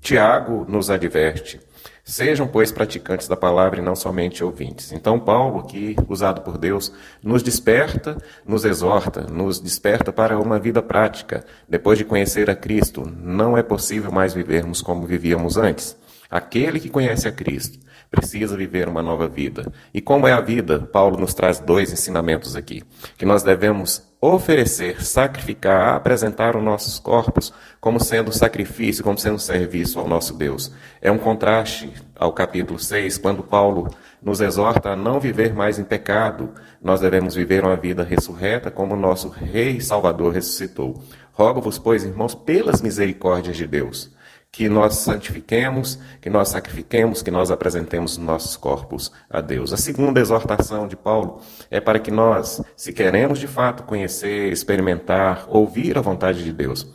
Tiago 0.02 0.66
nos 0.68 0.90
adverte 0.90 1.60
Sejam, 2.06 2.46
pois, 2.46 2.70
praticantes 2.70 3.30
da 3.30 3.38
palavra 3.38 3.80
e 3.80 3.82
não 3.82 3.96
somente 3.96 4.44
ouvintes. 4.44 4.92
Então, 4.92 5.18
Paulo, 5.18 5.60
aqui 5.60 5.96
usado 6.10 6.42
por 6.42 6.58
Deus, 6.58 6.92
nos 7.24 7.42
desperta, 7.42 8.18
nos 8.46 8.66
exorta, 8.66 9.22
nos 9.22 9.58
desperta 9.58 10.12
para 10.12 10.38
uma 10.38 10.60
vida 10.60 10.82
prática. 10.82 11.46
Depois 11.68 11.98
de 11.98 12.04
conhecer 12.04 12.50
a 12.50 12.56
Cristo, 12.56 13.10
não 13.22 13.58
é 13.58 13.64
possível 13.64 14.12
mais 14.12 14.34
vivermos 14.34 14.82
como 14.82 15.08
vivíamos 15.08 15.56
antes. 15.56 15.96
Aquele 16.30 16.78
que 16.78 16.90
conhece 16.90 17.26
a 17.26 17.32
Cristo 17.32 17.80
precisa 18.14 18.56
viver 18.56 18.88
uma 18.88 19.02
nova 19.02 19.28
vida. 19.28 19.74
E 19.92 20.00
como 20.00 20.28
é 20.28 20.32
a 20.32 20.40
vida? 20.40 20.80
Paulo 20.80 21.20
nos 21.20 21.34
traz 21.34 21.60
dois 21.60 21.92
ensinamentos 21.92 22.56
aqui: 22.56 22.84
que 23.18 23.26
nós 23.26 23.42
devemos 23.42 24.04
oferecer, 24.22 25.04
sacrificar, 25.04 25.96
apresentar 25.96 26.56
os 26.56 26.64
nossos 26.64 27.00
corpos 27.00 27.52
como 27.82 28.00
sendo 28.00 28.32
sacrifício, 28.32 29.04
como 29.04 29.18
sendo 29.18 29.40
serviço 29.40 30.00
ao 30.00 30.08
nosso 30.08 30.36
Deus. 30.36 30.72
É 31.02 31.12
um 31.12 31.18
contraste 31.18 31.92
ao 32.16 32.32
capítulo 32.32 32.78
6, 32.78 33.18
quando 33.18 33.44
Paulo 33.44 33.90
nos 34.22 34.40
exorta 34.40 34.92
a 34.92 34.96
não 34.96 35.20
viver 35.20 35.54
mais 35.54 35.80
em 35.80 35.84
pecado. 35.84 36.52
Nós 36.82 37.02
devemos 37.02 37.34
viver 37.34 37.64
uma 37.66 37.76
vida 37.76 38.04
ressurreta 38.04 38.70
como 38.70 38.94
o 38.94 39.00
nosso 39.00 39.28
Rei 39.28 39.82
Salvador 39.82 40.34
ressuscitou. 40.34 41.04
Rogo-vos, 41.34 41.80
pois, 41.80 42.04
irmãos, 42.04 42.36
pelas 42.36 42.82
misericórdias 42.82 43.58
de 43.58 43.66
Deus, 43.66 44.12
que 44.54 44.70
nós 44.70 44.98
santifiquemos, 44.98 46.00
que 46.22 46.30
nós 46.30 46.50
sacrifiquemos, 46.50 47.24
que 47.24 47.32
nós 47.32 47.50
apresentemos 47.50 48.20
nossos 48.20 48.56
corpos 48.56 49.12
a 49.28 49.42
Deus. 49.42 49.74
A 49.74 49.78
segunda 49.78 50.20
exortação 50.20 50.88
de 50.88 50.96
Paulo 50.96 51.42
é 51.72 51.82
para 51.82 51.98
que 51.98 52.12
nós, 52.12 52.62
se 52.78 52.94
queremos 52.94 53.40
de 53.40 53.48
fato 53.48 53.82
conhecer, 53.82 54.54
experimentar, 54.54 55.48
ouvir 55.50 55.98
a 55.98 56.02
vontade 56.02 56.44
de 56.44 56.54
Deus, 56.54 56.88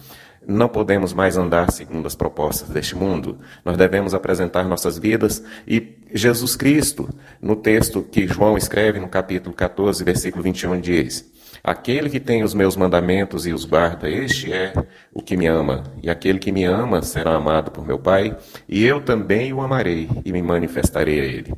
não 0.46 0.68
podemos 0.68 1.12
mais 1.12 1.36
andar 1.36 1.72
segundo 1.72 2.06
as 2.06 2.14
propostas 2.14 2.68
deste 2.68 2.94
mundo. 2.94 3.40
Nós 3.64 3.76
devemos 3.76 4.14
apresentar 4.14 4.62
nossas 4.62 4.96
vidas 4.96 5.42
e 5.66 5.98
Jesus 6.14 6.54
Cristo, 6.54 7.08
no 7.42 7.56
texto 7.56 8.04
que 8.04 8.28
João 8.28 8.56
escreve 8.56 9.00
no 9.00 9.08
capítulo 9.08 9.52
14, 9.52 10.04
versículo 10.04 10.44
21, 10.44 10.80
diz: 10.80 11.28
Aquele 11.62 12.08
que 12.08 12.20
tem 12.20 12.42
os 12.42 12.54
meus 12.54 12.76
mandamentos 12.76 13.46
e 13.46 13.52
os 13.52 13.64
guarda, 13.64 14.08
este 14.08 14.52
é 14.52 14.72
o 15.12 15.22
que 15.22 15.36
me 15.36 15.46
ama. 15.46 15.84
E 16.02 16.08
aquele 16.08 16.38
que 16.38 16.52
me 16.52 16.64
ama 16.64 17.02
será 17.02 17.34
amado 17.34 17.70
por 17.70 17.86
meu 17.86 17.98
Pai, 17.98 18.36
e 18.68 18.84
eu 18.84 19.00
também 19.00 19.52
o 19.52 19.60
amarei 19.60 20.08
e 20.24 20.32
me 20.32 20.42
manifestarei 20.42 21.20
a 21.20 21.24
ele. 21.24 21.54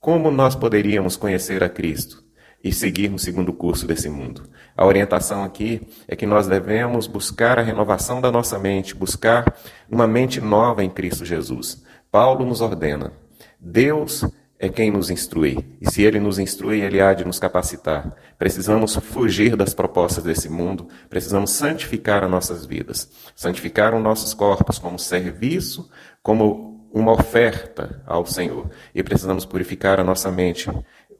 Como 0.00 0.30
nós 0.30 0.54
poderíamos 0.54 1.16
conhecer 1.16 1.62
a 1.62 1.68
Cristo 1.68 2.22
e 2.62 2.72
seguirmos 2.72 3.22
segundo 3.22 3.50
o 3.50 3.54
curso 3.54 3.86
desse 3.86 4.08
mundo? 4.08 4.42
A 4.76 4.86
orientação 4.86 5.44
aqui 5.44 5.80
é 6.08 6.16
que 6.16 6.26
nós 6.26 6.46
devemos 6.46 7.06
buscar 7.06 7.58
a 7.58 7.62
renovação 7.62 8.20
da 8.20 8.30
nossa 8.30 8.58
mente, 8.58 8.94
buscar 8.94 9.54
uma 9.90 10.06
mente 10.06 10.40
nova 10.40 10.82
em 10.82 10.90
Cristo 10.90 11.24
Jesus. 11.24 11.84
Paulo 12.10 12.44
nos 12.44 12.60
ordena: 12.60 13.12
Deus 13.60 14.24
é 14.62 14.68
quem 14.68 14.92
nos 14.92 15.10
instrui. 15.10 15.58
E 15.80 15.90
se 15.90 16.02
ele 16.02 16.20
nos 16.20 16.38
instrui, 16.38 16.82
ele 16.82 17.00
há 17.00 17.12
de 17.12 17.24
nos 17.24 17.40
capacitar. 17.40 18.14
Precisamos 18.38 18.94
fugir 18.94 19.56
das 19.56 19.74
propostas 19.74 20.22
desse 20.22 20.48
mundo, 20.48 20.86
precisamos 21.10 21.50
santificar 21.50 22.22
as 22.22 22.30
nossas 22.30 22.64
vidas, 22.64 23.10
santificar 23.34 23.92
os 23.92 24.00
nossos 24.00 24.32
corpos 24.32 24.78
como 24.78 25.00
serviço, 25.00 25.90
como 26.22 26.88
uma 26.94 27.10
oferta 27.10 28.00
ao 28.06 28.24
Senhor. 28.24 28.70
E 28.94 29.02
precisamos 29.02 29.44
purificar 29.44 29.98
a 29.98 30.04
nossa 30.04 30.30
mente, 30.30 30.70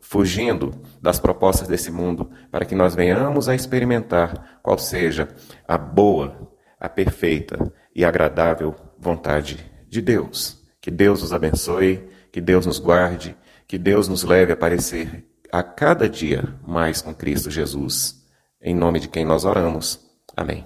fugindo 0.00 0.72
das 1.00 1.18
propostas 1.18 1.66
desse 1.66 1.90
mundo, 1.90 2.30
para 2.49 2.64
que 2.64 2.76
nós 2.76 2.94
venhamos 2.94 3.49
a 3.49 3.56
experimentar 3.56 4.61
qual 4.62 4.78
seja 4.78 5.26
a 5.66 5.76
boa, 5.76 6.49
a 6.78 6.88
perfeita 6.88 7.72
e 7.92 8.04
agradável 8.04 8.72
vontade 8.96 9.68
de 9.88 10.00
Deus. 10.00 10.62
Que 10.80 10.92
Deus 10.92 11.25
os 11.25 11.32
abençoe 11.32 12.08
que 12.33 12.41
Deus 12.41 12.65
nos 12.65 12.79
guarde, 12.79 13.37
que 13.69 13.77
Deus 13.77 14.09
nos 14.09 14.25
leve 14.25 14.53
a 14.53 14.57
parecer 14.57 15.25
a 15.53 15.62
cada 15.62 16.09
dia 16.09 16.43
mais 16.67 17.03
com 17.03 17.15
Cristo 17.15 17.51
Jesus. 17.51 18.25
Em 18.61 18.75
nome 18.75 18.99
de 18.99 19.09
quem 19.09 19.25
nós 19.25 19.45
oramos. 19.45 20.01
Amém. 20.35 20.65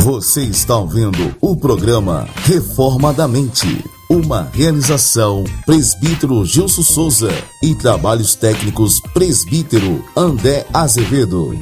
Você 0.00 0.42
está 0.42 0.76
ouvindo 0.76 1.34
o 1.40 1.56
programa 1.56 2.26
Reforma 2.44 3.12
da 3.12 3.26
Mente, 3.26 3.82
uma 4.08 4.42
realização 4.52 5.44
Presbítero 5.64 6.44
Gilson 6.44 6.82
Souza 6.82 7.30
e 7.62 7.74
trabalhos 7.74 8.34
técnicos 8.34 9.00
Presbítero 9.12 10.04
André 10.16 10.66
Azevedo. 10.72 11.58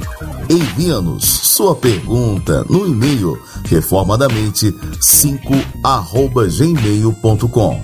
Envia-nos 0.49 1.23
sua 1.23 1.75
pergunta 1.75 2.65
no 2.69 2.87
e-mail 2.87 3.41
reformadamente 3.65 4.73
5 4.99 5.53
arroba 5.83 6.47
gmail.com. 6.47 7.81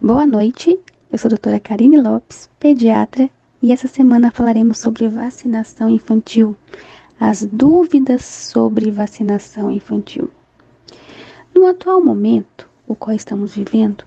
Boa 0.00 0.26
noite, 0.26 0.78
eu 1.12 1.18
sou 1.18 1.28
a 1.28 1.30
doutora 1.30 1.60
Karine 1.60 2.00
Lopes, 2.00 2.50
pediatra, 2.58 3.30
e 3.62 3.70
essa 3.70 3.86
semana 3.86 4.32
falaremos 4.32 4.78
sobre 4.78 5.08
vacinação 5.08 5.88
infantil, 5.88 6.56
as 7.18 7.46
dúvidas 7.46 8.24
sobre 8.24 8.90
vacinação 8.90 9.70
infantil. 9.70 10.28
No 11.54 11.66
atual 11.66 12.04
momento, 12.04 12.68
o 12.88 12.96
qual 12.96 13.14
estamos 13.14 13.54
vivendo, 13.54 14.04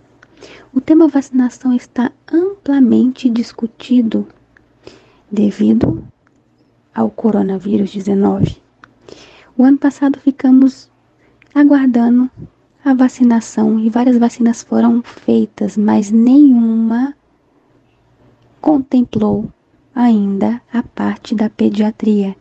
o 0.74 0.82
tema 0.82 1.08
vacinação 1.08 1.74
está 1.74 2.12
amplamente 2.32 3.30
discutido 3.30 4.28
devido 5.32 6.06
ao 6.94 7.10
coronavírus 7.10 7.94
19. 7.94 8.58
O 9.58 9.64
ano 9.64 9.78
passado 9.78 10.20
ficamos 10.20 10.92
aguardando 11.54 12.30
a 12.84 12.94
vacinação 12.94 13.80
e 13.80 13.90
várias 13.90 14.18
vacinas 14.18 14.62
foram 14.62 15.02
feitas, 15.02 15.78
mas 15.78 16.12
nenhuma 16.12 17.16
contemplou 18.66 19.48
ainda 19.94 20.60
a 20.74 20.82
parte 20.82 21.36
da 21.36 21.52
pediatria. 21.52 22.36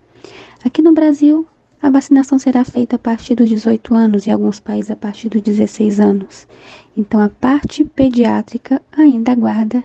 Aqui 0.65 0.81
no 0.81 0.95
Brasil, 0.95 1.47
a 1.83 1.91
vacinação 1.91 2.39
será 2.39 2.65
feita 2.65 2.97
a 2.97 2.99
partir 2.99 3.35
dos 3.35 3.47
18 3.47 3.95
anos 3.95 4.27
e 4.27 4.31
alguns 4.31 4.59
países 4.59 4.91
a 4.91 4.97
partir 4.97 5.29
dos 5.29 5.43
16 5.43 6.01
anos. 6.01 6.49
Então, 6.97 7.21
a 7.21 7.29
parte 7.29 7.85
pediátrica 7.85 8.81
ainda 8.91 9.33
aguarda 9.33 9.85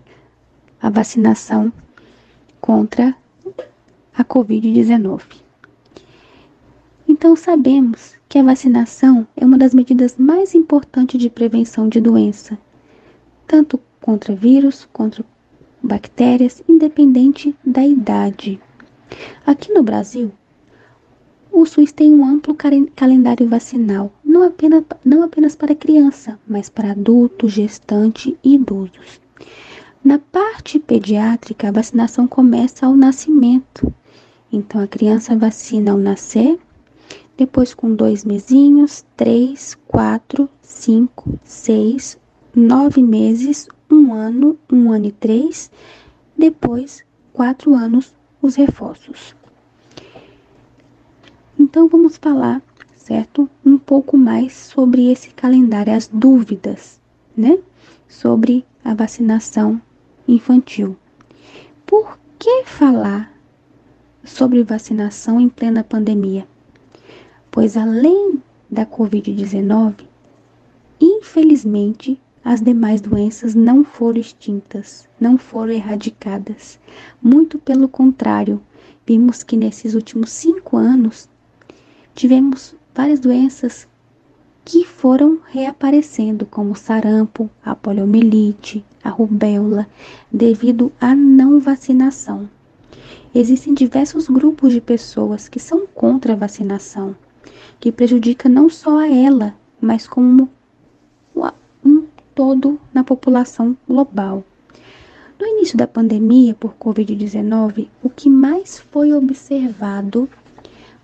a 0.81 0.89
vacinação 0.89 1.73
contra 2.61 3.13
a 4.15 4.23
Covid-19. 4.23 5.21
Então, 7.05 7.35
sabemos 7.35 8.15
que 8.29 8.39
a 8.39 8.43
vacinação 8.43 9.27
é 9.35 9.45
uma 9.45 9.57
das 9.57 9.73
medidas 9.73 10.15
mais 10.15 10.55
importantes 10.55 11.19
de 11.19 11.29
prevenção 11.29 11.89
de 11.89 11.99
doença, 11.99 12.57
tanto 13.45 13.77
contra 13.99 14.33
vírus, 14.33 14.87
contra 14.93 15.21
bactérias, 15.81 16.61
independente 16.67 17.55
da 17.65 17.85
idade. 17.85 18.59
Aqui 19.45 19.73
no 19.73 19.83
Brasil, 19.83 20.31
o 21.51 21.65
SUS 21.65 21.91
tem 21.91 22.11
um 22.13 22.25
amplo 22.25 22.55
calendário 22.95 23.47
vacinal, 23.47 24.11
não 24.23 24.43
apenas, 24.43 24.83
não 25.03 25.23
apenas 25.23 25.55
para 25.55 25.75
criança, 25.75 26.39
mas 26.47 26.69
para 26.69 26.91
adultos, 26.91 27.51
gestantes 27.51 28.33
e 28.43 28.55
idosos. 28.55 29.19
Na 30.03 30.19
parte 30.19 30.79
pediátrica, 30.79 31.67
a 31.67 31.71
vacinação 31.71 32.27
começa 32.27 32.85
ao 32.85 32.95
nascimento. 32.95 33.93
Então, 34.51 34.81
a 34.81 34.87
criança 34.87 35.35
vacina 35.35 35.91
ao 35.91 35.97
nascer 35.97 36.59
depois 37.39 37.73
com 37.73 37.95
dois 37.95 38.25
mesinhos, 38.25 39.05
três, 39.15 39.77
quatro, 39.87 40.49
cinco, 40.61 41.39
seis, 41.41 42.19
nove 42.53 43.01
meses, 43.01 43.65
um 43.89 44.13
ano, 44.13 44.57
um 44.71 44.91
ano 44.91 45.07
e 45.07 45.11
três, 45.11 45.71
depois 46.37 47.03
quatro 47.33 47.73
anos 47.73 48.15
os 48.41 48.55
reforços. 48.55 49.35
Então 51.57 51.87
vamos 51.87 52.17
falar, 52.17 52.61
certo? 52.95 53.49
Um 53.65 53.77
pouco 53.77 54.17
mais 54.17 54.53
sobre 54.53 55.11
esse 55.11 55.31
calendário, 55.31 55.93
as 55.93 56.07
dúvidas, 56.07 56.99
né? 57.35 57.59
Sobre 58.07 58.65
a 58.83 58.93
vacinação 58.93 59.81
infantil. 60.27 60.97
Por 61.85 62.17
que 62.37 62.63
falar 62.65 63.33
sobre 64.23 64.63
vacinação 64.63 65.39
em 65.39 65.49
plena 65.49 65.83
pandemia? 65.83 66.47
pois 67.51 67.75
além 67.75 68.41
da 68.69 68.85
Covid-19, 68.85 70.05
infelizmente, 71.01 72.19
as 72.43 72.61
demais 72.61 73.01
doenças 73.01 73.53
não 73.53 73.83
foram 73.83 74.19
extintas, 74.19 75.07
não 75.19 75.37
foram 75.37 75.73
erradicadas. 75.73 76.79
Muito 77.21 77.57
pelo 77.59 77.87
contrário, 77.87 78.61
vimos 79.05 79.43
que 79.43 79.57
nesses 79.57 79.93
últimos 79.93 80.31
cinco 80.31 80.77
anos 80.77 81.29
tivemos 82.15 82.75
várias 82.93 83.19
doenças 83.19 83.87
que 84.63 84.85
foram 84.85 85.39
reaparecendo, 85.47 86.45
como 86.45 86.75
sarampo, 86.75 87.49
a 87.63 87.75
poliomielite, 87.75 88.85
a 89.03 89.09
rubéola, 89.09 89.87
devido 90.31 90.91
à 91.01 91.15
não 91.15 91.59
vacinação. 91.59 92.49
Existem 93.33 93.73
diversos 93.73 94.27
grupos 94.27 94.73
de 94.73 94.81
pessoas 94.81 95.47
que 95.47 95.59
são 95.59 95.87
contra 95.87 96.33
a 96.33 96.35
vacinação, 96.35 97.15
que 97.79 97.91
prejudica 97.91 98.47
não 98.47 98.69
só 98.69 98.99
a 98.99 99.07
ela, 99.07 99.55
mas 99.81 100.07
como 100.07 100.49
um 101.83 102.05
todo 102.39 102.79
na 102.93 103.03
população 103.03 103.75
global. 103.85 104.45
No 105.37 105.45
início 105.45 105.77
da 105.77 105.85
pandemia 105.85 106.55
por 106.55 106.73
Covid-19, 106.75 107.89
o 108.01 108.09
que 108.09 108.29
mais 108.29 108.79
foi 108.79 109.11
observado 109.11 110.29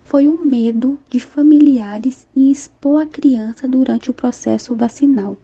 foi 0.02 0.28
o 0.28 0.42
medo 0.46 0.98
de 1.10 1.20
familiares 1.20 2.26
em 2.34 2.50
expor 2.50 3.02
a 3.02 3.06
criança 3.06 3.68
durante 3.68 4.10
o 4.10 4.14
processo 4.14 4.74
vacinal, 4.74 5.36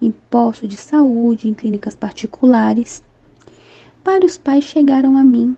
em 0.00 0.12
postos 0.30 0.68
de 0.68 0.76
saúde, 0.76 1.48
em 1.48 1.54
clínicas 1.54 1.96
particulares. 1.96 3.02
Vários 4.04 4.38
pais 4.38 4.62
chegaram 4.62 5.16
a 5.16 5.24
mim 5.24 5.56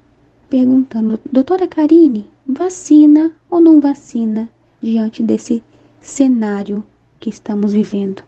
perguntando: 0.49 1.21
Doutora 1.31 1.69
Karine, 1.69 2.25
vacina 2.47 3.33
ou 3.51 3.61
não 3.61 3.83
vacina 3.83 4.49
diante 4.81 5.23
desse 5.23 5.63
cenário 6.01 6.83
que 7.21 7.29
estamos 7.29 7.75
vivendo? 7.75 8.23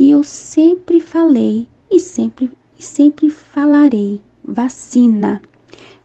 E 0.00 0.12
eu 0.12 0.24
sempre 0.24 0.98
falei 0.98 1.68
e 1.90 2.00
sempre, 2.00 2.50
e 2.78 2.82
sempre 2.82 3.28
falarei: 3.28 4.22
vacina. 4.42 5.42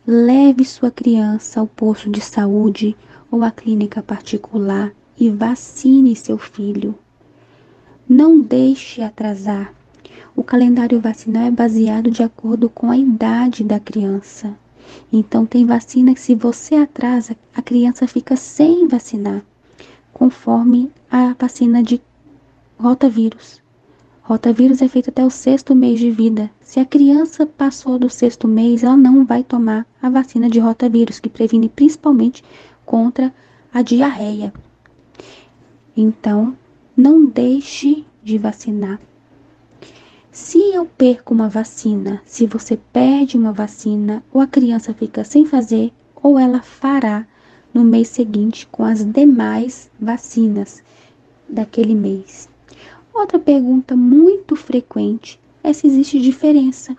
Leve 0.06 0.66
sua 0.66 0.92
criança 0.92 1.62
ao 1.62 1.66
posto 1.66 2.10
de 2.10 2.20
saúde 2.20 2.94
ou 3.32 3.42
à 3.42 3.52
clínica 3.52 4.04
particular 4.04 4.94
e 5.18 5.30
vacine 5.30 6.14
seu 6.14 6.38
filho. 6.38 6.94
Não 8.08 8.38
deixe 8.38 9.02
atrasar. 9.02 9.74
O 10.36 10.44
calendário 10.44 11.00
vacinal 11.00 11.44
é 11.44 11.52
baseado 11.52 12.12
de 12.12 12.22
acordo 12.22 12.70
com 12.70 12.92
a 12.92 12.98
idade 12.98 13.64
da 13.64 13.80
criança. 13.80 14.58
Então, 15.12 15.46
tem 15.46 15.66
vacina 15.66 16.14
que, 16.14 16.20
se 16.20 16.36
você 16.36 16.76
atrasa, 16.76 17.38
a 17.56 17.62
criança 17.62 18.06
fica 18.06 18.36
sem 18.36 18.90
vacinar, 18.90 19.42
conforme 20.12 20.92
a 21.10 21.34
vacina 21.40 21.82
de 21.82 22.02
rotavírus. 22.78 23.64
Rotavírus 24.28 24.82
é 24.82 24.88
feito 24.88 25.12
até 25.12 25.24
o 25.24 25.30
sexto 25.30 25.76
mês 25.76 26.00
de 26.00 26.10
vida. 26.10 26.50
Se 26.60 26.80
a 26.80 26.86
criança 26.86 27.46
passou 27.46 28.00
do 28.00 28.10
sexto 28.10 28.48
mês, 28.48 28.84
ela 28.84 28.98
não 28.98 29.24
vai 29.24 29.44
tomar 29.44 29.86
a 30.02 30.10
vacina 30.10 30.50
de 30.50 30.58
rotavírus, 30.58 31.20
que 31.20 31.30
previne 31.30 31.70
principalmente 31.70 32.44
contra 32.84 33.32
a 33.72 33.84
diarreia. 33.84 34.52
Então, 35.96 36.58
não 36.98 37.24
deixe 37.24 38.04
de 38.24 38.40
vacinar. 38.40 39.00
Se 40.32 40.58
eu 40.74 40.88
perco 40.88 41.32
uma 41.32 41.48
vacina, 41.48 42.20
se 42.26 42.48
você 42.48 42.80
perde 42.92 43.38
uma 43.38 43.54
vacina, 43.54 44.24
ou 44.34 44.42
a 44.42 44.48
criança 44.48 44.92
fica 44.92 45.24
sem 45.24 45.46
fazer, 45.46 45.94
ou 46.16 46.40
ela 46.40 46.64
fará 46.64 47.28
no 47.72 47.84
mês 47.84 48.08
seguinte 48.08 48.66
com 48.72 48.84
as 48.84 49.06
demais 49.06 49.92
vacinas 50.00 50.82
daquele 51.48 51.94
mês. 51.94 52.50
Outra 53.16 53.40
pergunta 53.40 53.96
muito 53.96 54.58
frequente 54.58 55.40
é 55.64 55.72
se 55.72 55.88
existe 55.88 56.20
diferença 56.20 56.98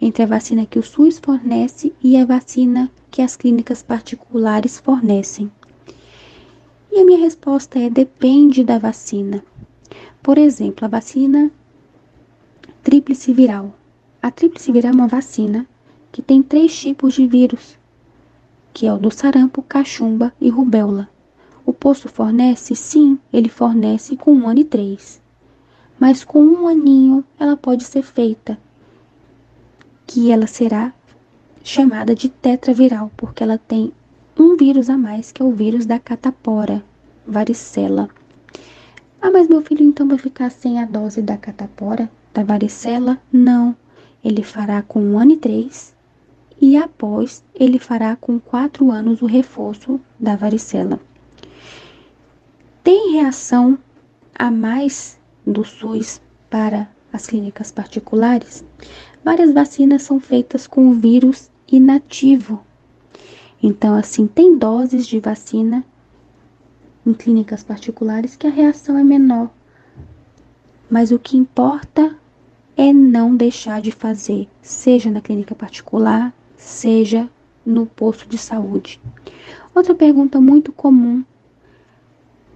entre 0.00 0.22
a 0.22 0.26
vacina 0.26 0.64
que 0.64 0.78
o 0.78 0.82
SUS 0.82 1.18
fornece 1.18 1.92
e 2.02 2.16
a 2.16 2.24
vacina 2.24 2.90
que 3.10 3.20
as 3.20 3.36
clínicas 3.36 3.82
particulares 3.82 4.80
fornecem. 4.80 5.52
E 6.90 6.98
a 6.98 7.04
minha 7.04 7.18
resposta 7.18 7.78
é: 7.78 7.90
depende 7.90 8.64
da 8.64 8.78
vacina. 8.78 9.44
Por 10.22 10.38
exemplo, 10.38 10.86
a 10.86 10.88
vacina 10.88 11.52
tríplice 12.82 13.34
viral. 13.34 13.74
A 14.22 14.30
tríplice 14.30 14.72
viral 14.72 14.92
é 14.92 14.94
uma 14.94 15.08
vacina 15.08 15.68
que 16.10 16.22
tem 16.22 16.42
três 16.42 16.74
tipos 16.74 17.12
de 17.12 17.26
vírus, 17.26 17.78
que 18.72 18.86
é 18.86 18.94
o 18.94 18.98
do 18.98 19.10
sarampo, 19.10 19.60
cachumba 19.62 20.32
e 20.40 20.48
rubéola. 20.48 21.06
O 21.66 21.72
posto 21.74 22.08
fornece? 22.08 22.74
Sim, 22.74 23.18
ele 23.30 23.50
fornece 23.50 24.16
com 24.16 24.32
um 24.32 24.48
ano 24.48 24.60
e 24.60 24.64
três 24.64 25.19
mas 26.00 26.24
com 26.24 26.42
um 26.42 26.66
aninho 26.66 27.22
ela 27.38 27.58
pode 27.58 27.84
ser 27.84 28.02
feita, 28.02 28.58
que 30.06 30.32
ela 30.32 30.46
será 30.46 30.94
chamada 31.62 32.14
de 32.14 32.30
tetraviral, 32.30 33.12
porque 33.18 33.42
ela 33.42 33.58
tem 33.58 33.92
um 34.36 34.56
vírus 34.56 34.88
a 34.88 34.96
mais, 34.96 35.30
que 35.30 35.42
é 35.42 35.44
o 35.44 35.52
vírus 35.52 35.84
da 35.84 35.98
catapora, 35.98 36.82
varicela. 37.26 38.08
Ah, 39.20 39.30
mas 39.30 39.46
meu 39.46 39.60
filho 39.60 39.84
então 39.84 40.08
vai 40.08 40.16
ficar 40.16 40.50
sem 40.50 40.80
a 40.80 40.86
dose 40.86 41.20
da 41.20 41.36
catapora, 41.36 42.10
da 42.32 42.42
varicela? 42.42 43.20
Não, 43.30 43.76
ele 44.24 44.42
fará 44.42 44.80
com 44.80 45.02
um 45.02 45.18
ano 45.18 45.32
e 45.32 45.36
três, 45.36 45.94
e 46.58 46.78
após 46.78 47.44
ele 47.54 47.78
fará 47.78 48.16
com 48.16 48.40
quatro 48.40 48.90
anos 48.90 49.20
o 49.20 49.26
reforço 49.26 50.00
da 50.18 50.34
varicela. 50.34 50.98
Tem 52.82 53.12
reação 53.12 53.78
a 54.34 54.50
mais 54.50 55.19
do 55.50 55.64
SUS 55.64 56.20
para 56.48 56.88
as 57.12 57.26
clínicas 57.26 57.72
particulares, 57.72 58.64
várias 59.24 59.52
vacinas 59.52 60.02
são 60.02 60.20
feitas 60.20 60.66
com 60.66 60.88
o 60.88 60.94
vírus 60.94 61.50
inativo. 61.70 62.64
Então, 63.62 63.94
assim, 63.94 64.26
tem 64.26 64.56
doses 64.56 65.06
de 65.06 65.18
vacina 65.18 65.84
em 67.04 67.12
clínicas 67.12 67.62
particulares 67.62 68.36
que 68.36 68.46
a 68.46 68.50
reação 68.50 68.96
é 68.96 69.04
menor. 69.04 69.50
Mas 70.88 71.10
o 71.10 71.18
que 71.18 71.36
importa 71.36 72.16
é 72.76 72.92
não 72.92 73.36
deixar 73.36 73.80
de 73.80 73.92
fazer, 73.92 74.48
seja 74.62 75.10
na 75.10 75.20
clínica 75.20 75.54
particular, 75.54 76.32
seja 76.56 77.28
no 77.64 77.86
posto 77.86 78.28
de 78.28 78.38
saúde. 78.38 79.00
Outra 79.74 79.94
pergunta 79.94 80.40
muito 80.40 80.72
comum 80.72 81.24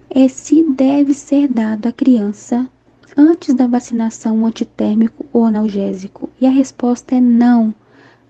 é 0.09 0.27
se 0.27 0.63
deve 0.63 1.13
ser 1.13 1.47
dado 1.47 1.87
à 1.87 1.91
criança 1.91 2.69
antes 3.17 3.53
da 3.53 3.67
vacinação 3.67 4.37
um 4.37 4.45
antitérmico 4.45 5.25
ou 5.31 5.45
analgésico? 5.45 6.29
E 6.39 6.45
a 6.45 6.49
resposta 6.49 7.15
é 7.15 7.21
não. 7.21 7.73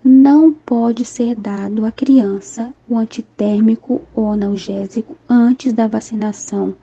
Não 0.03 0.53
pode 0.53 1.03
ser 1.03 1.35
dado 1.35 1.85
à 1.85 1.91
criança 1.91 2.73
o 2.87 2.97
antitérmico 2.97 4.01
ou 4.13 4.31
analgésico 4.31 5.17
antes 5.27 5.73
da 5.73 5.87
vacinação. 5.87 6.75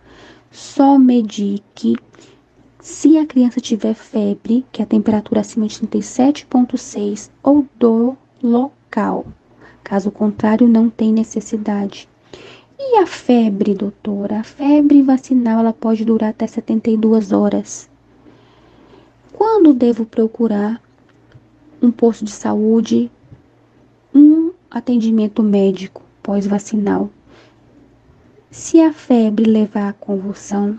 Só 0.50 0.98
medique 0.98 1.96
se 2.80 3.16
a 3.16 3.24
criança 3.24 3.60
tiver 3.60 3.94
febre, 3.94 4.66
que 4.72 4.82
é 4.82 4.84
a 4.84 4.88
temperatura 4.88 5.40
acima 5.40 5.68
de 5.68 5.78
37,6 5.78 7.30
ou 7.42 7.64
dor 7.78 8.16
local. 8.42 9.24
Caso 9.84 10.10
contrário, 10.10 10.66
não 10.66 10.90
tem 10.90 11.12
necessidade. 11.12 12.08
E 12.84 12.98
a 12.98 13.06
febre, 13.06 13.74
doutora? 13.74 14.40
A 14.40 14.42
febre 14.42 15.02
vacinal 15.02 15.60
ela 15.60 15.72
pode 15.72 16.04
durar 16.04 16.30
até 16.30 16.48
72 16.48 17.30
horas. 17.30 17.88
Quando 19.32 19.72
devo 19.72 20.04
procurar 20.04 20.82
um 21.80 21.92
posto 21.92 22.24
de 22.24 22.32
saúde, 22.32 23.08
um 24.12 24.50
atendimento 24.68 25.44
médico 25.44 26.02
pós-vacinal? 26.24 27.08
Se 28.50 28.80
a 28.80 28.92
febre 28.92 29.44
levar 29.44 29.90
à 29.90 29.92
convulsão, 29.92 30.78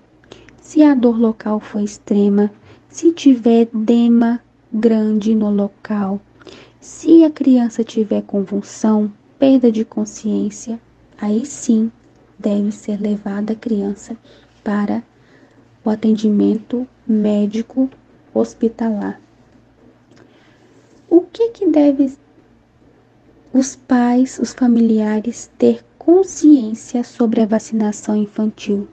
se 0.61 0.83
a 0.83 0.93
dor 0.93 1.17
local 1.17 1.61
for 1.61 1.81
extrema, 1.81 2.51
se 2.89 3.13
tiver 3.13 3.61
edema 3.61 4.41
grande 4.71 5.33
no 5.33 5.49
local, 5.49 6.19
se 6.81 7.23
a 7.23 7.31
criança 7.31 7.81
tiver 7.81 8.23
convulsão, 8.23 9.11
perda 9.39 9.71
de 9.71 9.85
consciência, 9.85 10.79
aí 11.17 11.45
sim 11.45 11.91
deve 12.37 12.71
ser 12.71 12.99
levada 12.99 13.53
a 13.53 13.55
criança 13.55 14.17
para 14.63 15.03
o 15.83 15.89
atendimento 15.89 16.87
médico 17.07 17.89
hospitalar. 18.33 19.19
O 21.09 21.21
que 21.21 21.49
que 21.49 21.67
deve 21.67 22.17
os 23.53 23.75
pais, 23.75 24.39
os 24.39 24.53
familiares 24.53 25.51
ter 25.57 25.85
consciência 25.97 27.03
sobre 27.03 27.41
a 27.41 27.45
vacinação 27.45 28.15
infantil? 28.15 28.87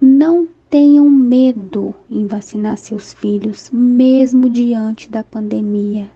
Não 0.00 0.48
tenham 0.70 1.10
medo 1.10 1.94
em 2.08 2.26
vacinar 2.26 2.78
seus 2.78 3.12
filhos, 3.12 3.70
mesmo 3.70 4.48
diante 4.48 5.10
da 5.10 5.22
pandemia, 5.22 6.10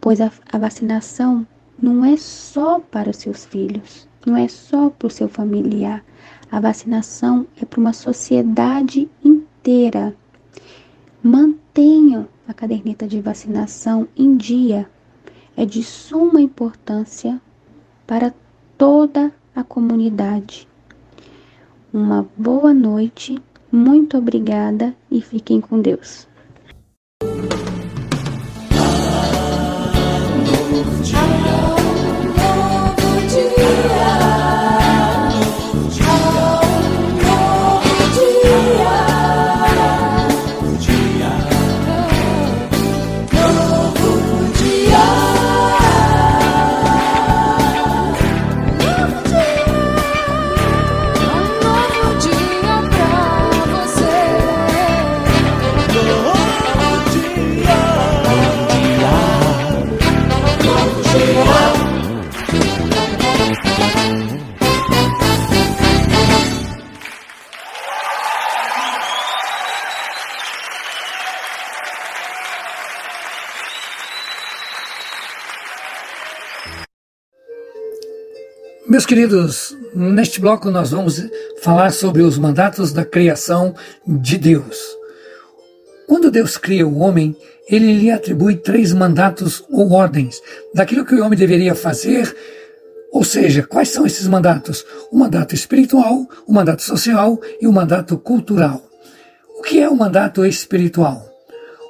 pois 0.00 0.20
a, 0.20 0.32
a 0.50 0.56
vacinação 0.56 1.46
não 1.82 2.04
é 2.04 2.16
só 2.16 2.78
para 2.78 3.10
os 3.10 3.16
seus 3.16 3.44
filhos, 3.44 4.08
não 4.24 4.36
é 4.36 4.46
só 4.46 4.88
para 4.88 5.08
o 5.08 5.10
seu 5.10 5.28
familiar. 5.28 6.04
A 6.48 6.60
vacinação 6.60 7.44
é 7.60 7.64
para 7.64 7.80
uma 7.80 7.92
sociedade 7.92 9.10
inteira. 9.24 10.14
Mantenham 11.20 12.28
a 12.46 12.54
caderneta 12.54 13.06
de 13.08 13.20
vacinação 13.20 14.06
em 14.16 14.36
dia. 14.36 14.88
É 15.56 15.66
de 15.66 15.82
suma 15.82 16.40
importância 16.40 17.40
para 18.06 18.32
toda 18.78 19.32
a 19.54 19.64
comunidade. 19.64 20.68
uma 21.92 22.26
boa 22.36 22.72
noite, 22.72 23.38
muito 23.70 24.16
obrigada 24.16 24.94
e 25.10 25.20
fiquem 25.20 25.60
com 25.60 25.78
Deus. 25.80 26.26
Meus 30.72 31.51
queridos, 79.12 79.76
neste 79.94 80.40
bloco 80.40 80.70
nós 80.70 80.90
vamos 80.90 81.22
falar 81.60 81.92
sobre 81.92 82.22
os 82.22 82.38
mandatos 82.38 82.94
da 82.94 83.04
criação 83.04 83.74
de 84.06 84.38
Deus. 84.38 84.78
Quando 86.08 86.30
Deus 86.30 86.56
cria 86.56 86.88
o 86.88 86.96
homem, 86.96 87.36
ele 87.68 87.92
lhe 87.92 88.10
atribui 88.10 88.56
três 88.56 88.90
mandatos 88.94 89.62
ou 89.68 89.92
ordens 89.92 90.40
daquilo 90.74 91.04
que 91.04 91.14
o 91.14 91.22
homem 91.22 91.38
deveria 91.38 91.74
fazer. 91.74 92.34
Ou 93.12 93.22
seja, 93.22 93.62
quais 93.62 93.90
são 93.90 94.06
esses 94.06 94.26
mandatos? 94.26 94.82
O 95.10 95.18
mandato 95.18 95.54
espiritual, 95.54 96.26
o 96.46 96.52
mandato 96.54 96.80
social 96.80 97.38
e 97.60 97.66
o 97.66 97.72
mandato 97.72 98.16
cultural. 98.16 98.82
O 99.58 99.60
que 99.60 99.78
é 99.78 99.90
o 99.90 99.94
mandato 99.94 100.42
espiritual? 100.42 101.22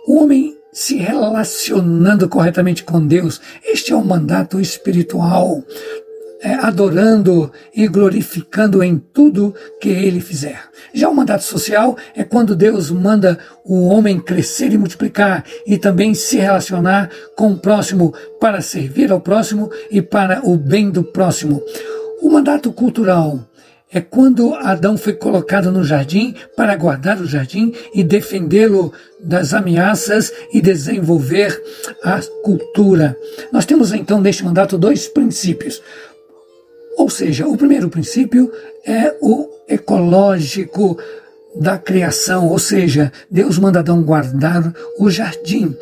O 0.09 0.21
homem 0.21 0.59
se 0.73 0.97
relacionando 0.97 2.29
corretamente 2.29 2.83
com 2.83 3.07
Deus, 3.07 3.41
este 3.63 3.93
é 3.93 3.97
o 3.97 4.05
mandato 4.05 4.61
espiritual 4.61 5.63
é, 6.43 6.55
adorando 6.55 7.53
e 7.75 7.87
glorificando 7.87 8.83
em 8.83 8.99
tudo 8.99 9.55
que 9.81 9.89
ele 9.89 10.21
fizer. 10.21 10.61
Já 10.93 11.09
o 11.09 11.15
mandato 11.15 11.45
social 11.45 11.97
é 12.17 12.25
quando 12.25 12.57
Deus 12.57 12.91
manda 12.91 13.39
o 13.65 13.87
homem 13.87 14.19
crescer 14.19 14.73
e 14.73 14.79
multiplicar 14.79 15.45
e 15.65 15.79
também 15.79 16.15
se 16.15 16.37
relacionar 16.37 17.09
com 17.37 17.53
o 17.53 17.59
próximo 17.59 18.13
para 18.41 18.61
servir 18.61 19.13
ao 19.13 19.21
próximo 19.21 19.71
e 19.91 20.03
para 20.03 20.41
o 20.45 20.57
bem 20.57 20.91
do 20.91 21.05
próximo. 21.05 21.63
O 22.21 22.29
mandato 22.29 22.73
cultural 22.73 23.39
é 23.93 24.01
quando 24.01 24.55
Adão 24.55 24.97
foi 24.97 25.13
colocado 25.13 25.71
no 25.71 25.85
jardim 25.85 26.35
para 26.57 26.75
guardar 26.75 27.21
o 27.21 27.27
jardim 27.27 27.75
e 27.95 28.03
defendê-lo 28.03 28.91
das 29.21 29.53
ameaças 29.53 30.33
e 30.53 30.63
desenvolver 30.63 31.63
a 32.03 32.19
cultura. 32.43 33.15
Nós 33.53 33.67
temos 33.67 33.93
então 33.93 34.21
neste 34.21 34.45
mandato 34.45 34.79
dois 34.79 35.09
princípios. 35.09 35.83
Ou 36.97 37.09
seja, 37.09 37.47
o 37.47 37.57
primeiro 37.57 37.89
princípio 37.89 38.51
é 38.87 39.17
o 39.21 39.49
ecológico 39.69 40.99
da 41.55 41.77
criação, 41.77 42.49
ou 42.49 42.59
seja, 42.59 43.13
Deus 43.31 43.59
manda 43.59 43.81
Adão 43.81 44.03
guardar 44.03 44.73
o 44.99 45.11
jardim. 45.11 45.77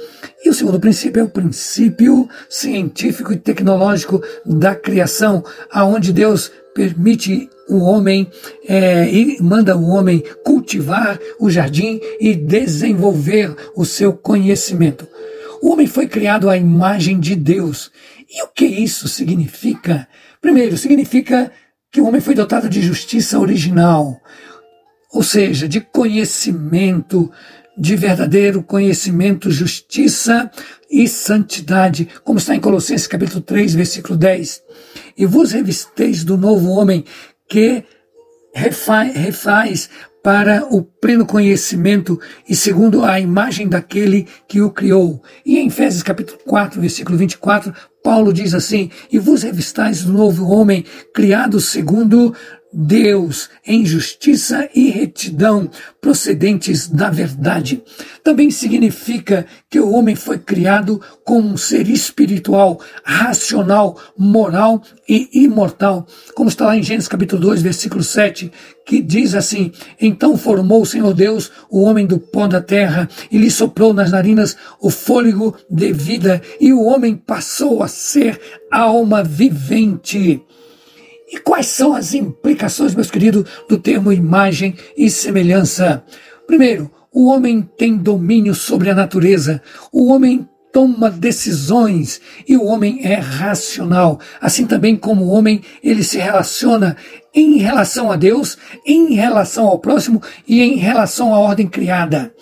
E 0.45 0.49
o 0.49 0.55
segundo 0.55 0.81
princípio 0.81 1.21
é 1.21 1.25
o 1.25 1.29
princípio 1.29 2.29
científico 2.49 3.33
e 3.33 3.37
tecnológico 3.37 4.23
da 4.45 4.75
criação, 4.75 5.45
aonde 5.71 6.13
Deus 6.13 6.51
permite 6.75 7.49
o 7.69 7.79
homem 7.79 8.29
é, 8.67 9.09
e 9.09 9.41
manda 9.41 9.77
o 9.77 9.89
homem 9.89 10.25
cultivar 10.45 11.19
o 11.39 11.51
jardim 11.51 12.01
e 12.19 12.35
desenvolver 12.35 13.55
o 13.77 13.85
seu 13.85 14.13
conhecimento. 14.13 15.07
O 15.63 15.73
homem 15.73 15.87
foi 15.87 16.09
criado 16.09 16.49
à 16.49 16.57
imagem 16.57 17.21
de 17.21 17.37
Deus. 17.37 17.91
E 18.29 18.43
o 18.43 18.49
que 18.49 18.65
isso 18.65 19.09
significa? 19.09 20.09
Primeiro, 20.41 20.77
significa 20.77 21.53
que 21.93 22.01
o 22.01 22.07
homem 22.07 22.21
foi 22.21 22.35
dotado 22.35 22.69
de 22.69 22.81
justiça 22.81 23.39
original, 23.39 24.21
ou 25.13 25.23
seja, 25.23 25.69
de 25.69 25.81
conhecimento, 25.81 27.31
de 27.77 27.97
verdadeiro 27.97 28.63
conhecimento, 28.63 29.51
justiça 29.51 30.51
e 30.91 31.09
santidade, 31.09 32.09
como 32.25 32.39
está 32.39 32.55
em 32.55 32.61
Colossenses 32.61 33.07
capítulo 33.07 33.41
3, 33.41 33.75
versículo 33.75 34.17
10. 34.17 34.63
E 35.17 35.27
vos 35.27 35.53
revisteis 35.53 36.25
do 36.25 36.37
novo 36.37 36.71
homem 36.71 37.05
que 37.49 37.85
refaz, 38.55 39.15
refaz 39.15 39.91
para 40.23 40.67
o 40.71 40.83
pleno 40.83 41.25
conhecimento 41.25 42.21
e 42.49 42.55
segundo 42.55 43.05
a 43.05 43.19
imagem 43.19 43.69
daquele 43.69 44.27
que 44.47 44.61
o 44.61 44.71
criou. 44.71 45.23
E 45.45 45.59
em 45.59 45.69
Efésios 45.69 46.03
capítulo 46.03 46.39
4, 46.45 46.81
versículo 46.81 47.17
24, 47.17 47.73
Paulo 48.03 48.33
diz 48.33 48.55
assim: 48.55 48.91
E 49.11 49.19
vos 49.19 49.43
revistais 49.43 50.05
do 50.05 50.13
novo 50.13 50.47
homem, 50.47 50.85
criado 51.15 51.61
segundo 51.61 52.35
Deus 52.73 53.51
em 53.67 53.85
justiça 53.85 54.69
e 54.75 54.91
retidão 54.91 55.69
procedentes 56.01 56.89
da 56.89 57.11
verdade. 57.11 57.83
Também 58.23 58.51
significa 58.51 59.47
que 59.69 59.81
o 59.81 59.91
homem 59.91 60.15
foi 60.15 60.39
criado 60.39 61.01
como 61.25 61.49
um 61.49 61.57
ser 61.57 61.89
espiritual, 61.89 62.81
racional, 63.05 63.99
moral 64.17 64.83
e 65.09 65.29
imortal, 65.33 66.07
como 66.35 66.49
está 66.49 66.67
lá 66.67 66.77
em 66.77 66.83
Gênesis 66.83 67.09
capítulo 67.09 67.43
2, 67.43 67.63
versículo 67.63 68.03
7, 68.03 68.53
que 68.87 69.03
diz 69.03 69.35
assim: 69.35 69.73
Então 70.01 70.37
formou 70.37 70.83
o 70.83 70.87
Senhor 70.87 71.13
Deus 71.13 71.51
o 71.69 71.83
homem 71.83 72.07
do 72.07 72.19
pó 72.19 72.47
da 72.47 72.61
terra 72.61 73.09
e 73.31 73.39
lhe 73.39 73.51
soprou 73.51 73.93
nas 73.93 74.13
narinas 74.13 74.57
o 74.81 74.91
fôlego 74.91 75.57
de 75.69 75.93
vida, 75.93 76.41
e 76.61 76.73
o 76.73 76.83
homem 76.83 77.17
passou 77.17 77.83
a 77.83 77.89
ser 77.89 78.41
alma 78.71 79.23
vivente. 79.25 80.43
E 81.31 81.39
quais 81.39 81.67
são 81.67 81.95
as 81.95 82.13
implicações, 82.13 82.95
meus 82.95 83.11
queridos, 83.11 83.45
do 83.69 83.79
termo 83.79 84.13
imagem 84.13 84.75
e 84.97 85.09
semelhança? 85.09 86.05
Primeiro, 86.47 86.91
o 87.13 87.27
homem 87.27 87.63
tem 87.79 87.97
domínio 87.97 88.55
sobre 88.55 88.91
a 88.91 88.95
natureza. 88.95 89.63
O 89.93 90.13
homem 90.13 90.49
toma 90.73 91.11
decisões 91.11 92.21
e 92.49 92.57
o 92.57 92.65
homem 92.65 93.01
é 93.05 93.15
racional. 93.15 94.19
Assim 94.41 94.67
também 94.67 94.97
como 94.97 95.25
o 95.25 95.31
homem, 95.31 95.63
ele 95.83 96.03
se 96.03 96.19
relaciona 96.19 96.97
em 97.33 97.59
relação 97.59 98.11
a 98.11 98.17
Deus, 98.17 98.59
em 98.85 99.15
relação 99.15 99.67
ao 99.67 99.79
próximo 99.79 100.21
e 100.49 100.61
em 100.61 100.77
relação 100.77 101.33
à 101.33 101.39
ordem 101.39 101.69
criada 101.69 102.33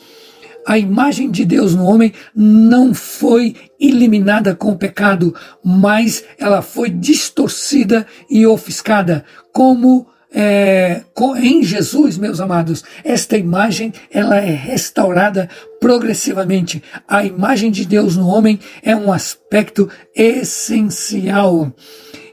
a 0.66 0.78
imagem 0.78 1.30
de 1.30 1.44
Deus 1.44 1.74
no 1.74 1.84
homem 1.84 2.12
não 2.34 2.92
foi 2.92 3.56
eliminada 3.80 4.54
com 4.54 4.72
o 4.72 4.78
pecado, 4.78 5.34
mas 5.64 6.24
ela 6.38 6.62
foi 6.62 6.90
distorcida 6.90 8.06
e 8.30 8.46
ofuscada, 8.46 9.24
como 9.52 10.06
é, 10.30 11.02
em 11.38 11.62
Jesus, 11.62 12.18
meus 12.18 12.38
amados, 12.40 12.84
esta 13.02 13.36
imagem 13.36 13.92
ela 14.10 14.36
é 14.36 14.50
restaurada 14.50 15.48
progressivamente. 15.80 16.82
A 17.06 17.24
imagem 17.24 17.70
de 17.70 17.86
Deus 17.86 18.16
no 18.16 18.28
homem 18.28 18.58
é 18.82 18.94
um 18.94 19.12
aspecto 19.12 19.88
essencial. 20.14 21.72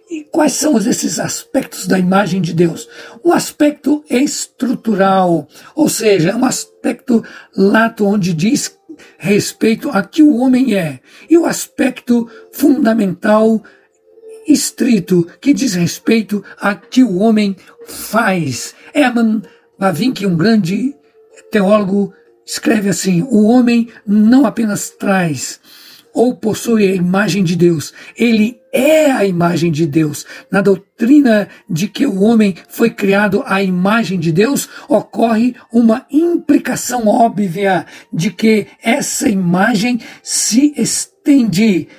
E 0.09 0.23
quais 0.23 0.53
são 0.53 0.77
esses 0.77 1.19
aspectos 1.19 1.87
da 1.87 1.97
imagem 1.97 2.39
de 2.39 2.53
Deus? 2.53 2.87
Um 3.23 3.31
aspecto 3.31 4.03
estrutural, 4.09 5.47
ou 5.73 5.89
seja, 5.89 6.29
é 6.29 6.35
um 6.35 6.45
aspecto 6.45 7.23
lato 7.55 8.05
onde 8.05 8.33
diz 8.33 8.77
respeito 9.17 9.89
a 9.89 10.03
que 10.03 10.21
o 10.21 10.35
homem 10.37 10.75
é, 10.75 10.99
e 11.29 11.37
o 11.37 11.45
aspecto 11.45 12.29
fundamental 12.51 13.63
estrito 14.47 15.27
que 15.41 15.53
diz 15.53 15.73
respeito 15.73 16.43
a 16.59 16.75
que 16.75 17.03
o 17.03 17.17
homem 17.17 17.55
faz. 17.87 18.75
Herman 18.93 19.41
Bavinck, 19.77 20.25
um 20.25 20.37
grande 20.37 20.95
teólogo, 21.49 22.13
escreve 22.45 22.89
assim: 22.89 23.23
o 23.23 23.43
homem 23.45 23.89
não 24.05 24.45
apenas 24.45 24.91
traz 24.91 25.59
ou 26.15 26.33
possui 26.33 26.87
a 26.87 26.95
imagem 26.95 27.43
de 27.43 27.57
Deus, 27.57 27.93
ele 28.17 28.57
é 28.71 29.11
a 29.11 29.25
imagem 29.25 29.69
de 29.69 29.85
Deus. 29.85 30.25
Na 30.49 30.61
doutrina 30.61 31.49
de 31.69 31.89
que 31.89 32.05
o 32.05 32.21
homem 32.21 32.55
foi 32.69 32.89
criado 32.89 33.43
à 33.45 33.61
imagem 33.61 34.17
de 34.17 34.31
Deus, 34.31 34.69
ocorre 34.87 35.55
uma 35.71 36.05
implicação 36.09 37.05
óbvia 37.05 37.85
de 38.11 38.31
que 38.31 38.65
essa 38.81 39.27
imagem 39.27 39.99
se 40.23 40.73
estende 40.77 41.89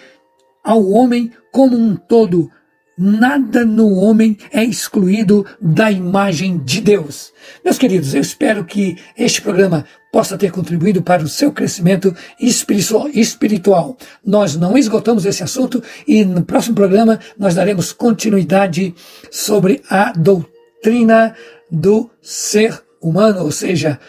ao 0.64 0.88
homem 0.88 1.30
como 1.52 1.76
um 1.76 1.94
todo, 1.94 2.50
nada 2.96 3.64
no 3.64 3.94
homem 3.94 4.38
é 4.52 4.64
excluído 4.64 5.44
da 5.60 5.90
imagem 5.90 6.58
de 6.58 6.80
Deus. 6.80 7.32
Meus 7.64 7.78
queridos, 7.78 8.14
eu 8.14 8.20
espero 8.20 8.64
que 8.64 8.96
este 9.16 9.42
programa 9.42 9.84
possa 10.12 10.38
ter 10.38 10.50
contribuído 10.50 11.02
para 11.02 11.22
o 11.22 11.28
seu 11.28 11.52
crescimento 11.52 12.14
espiritual. 12.40 13.96
Nós 14.24 14.56
não 14.56 14.78
esgotamos 14.78 15.26
esse 15.26 15.42
assunto 15.42 15.82
e 16.08 16.24
no 16.24 16.42
próximo 16.42 16.74
programa 16.74 17.20
nós 17.38 17.54
daremos 17.54 17.92
continuidade 17.92 18.94
sobre 19.30 19.82
a 19.90 20.12
doutrina 20.12 21.34
do 21.70 22.10
ser 22.22 22.82
humano, 23.00 23.42
ou 23.42 23.52
seja, 23.52 24.00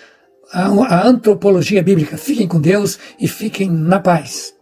a, 0.51 0.67
a 0.67 1.07
antropologia 1.07 1.83
bíblica. 1.83 2.17
Fiquem 2.17 2.47
com 2.47 2.61
Deus 2.61 2.97
e 3.19 3.27
fiquem 3.27 3.69
na 3.69 3.99
paz. 3.99 4.55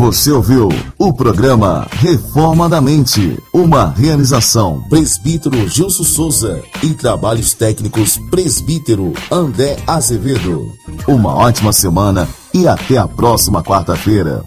Você 0.00 0.32
ouviu 0.32 0.70
o 0.98 1.12
programa 1.12 1.86
Reforma 1.92 2.70
da 2.70 2.80
Mente, 2.80 3.38
uma 3.52 3.90
realização 3.90 4.82
Presbítero 4.88 5.68
Gilson 5.68 6.04
Souza 6.04 6.62
e 6.82 6.94
trabalhos 6.94 7.52
técnicos 7.52 8.16
Presbítero 8.30 9.12
André 9.30 9.76
Azevedo. 9.86 10.72
Uma 11.06 11.34
ótima 11.34 11.70
semana 11.70 12.26
e 12.54 12.66
até 12.66 12.96
a 12.96 13.06
próxima 13.06 13.62
quarta-feira. 13.62 14.42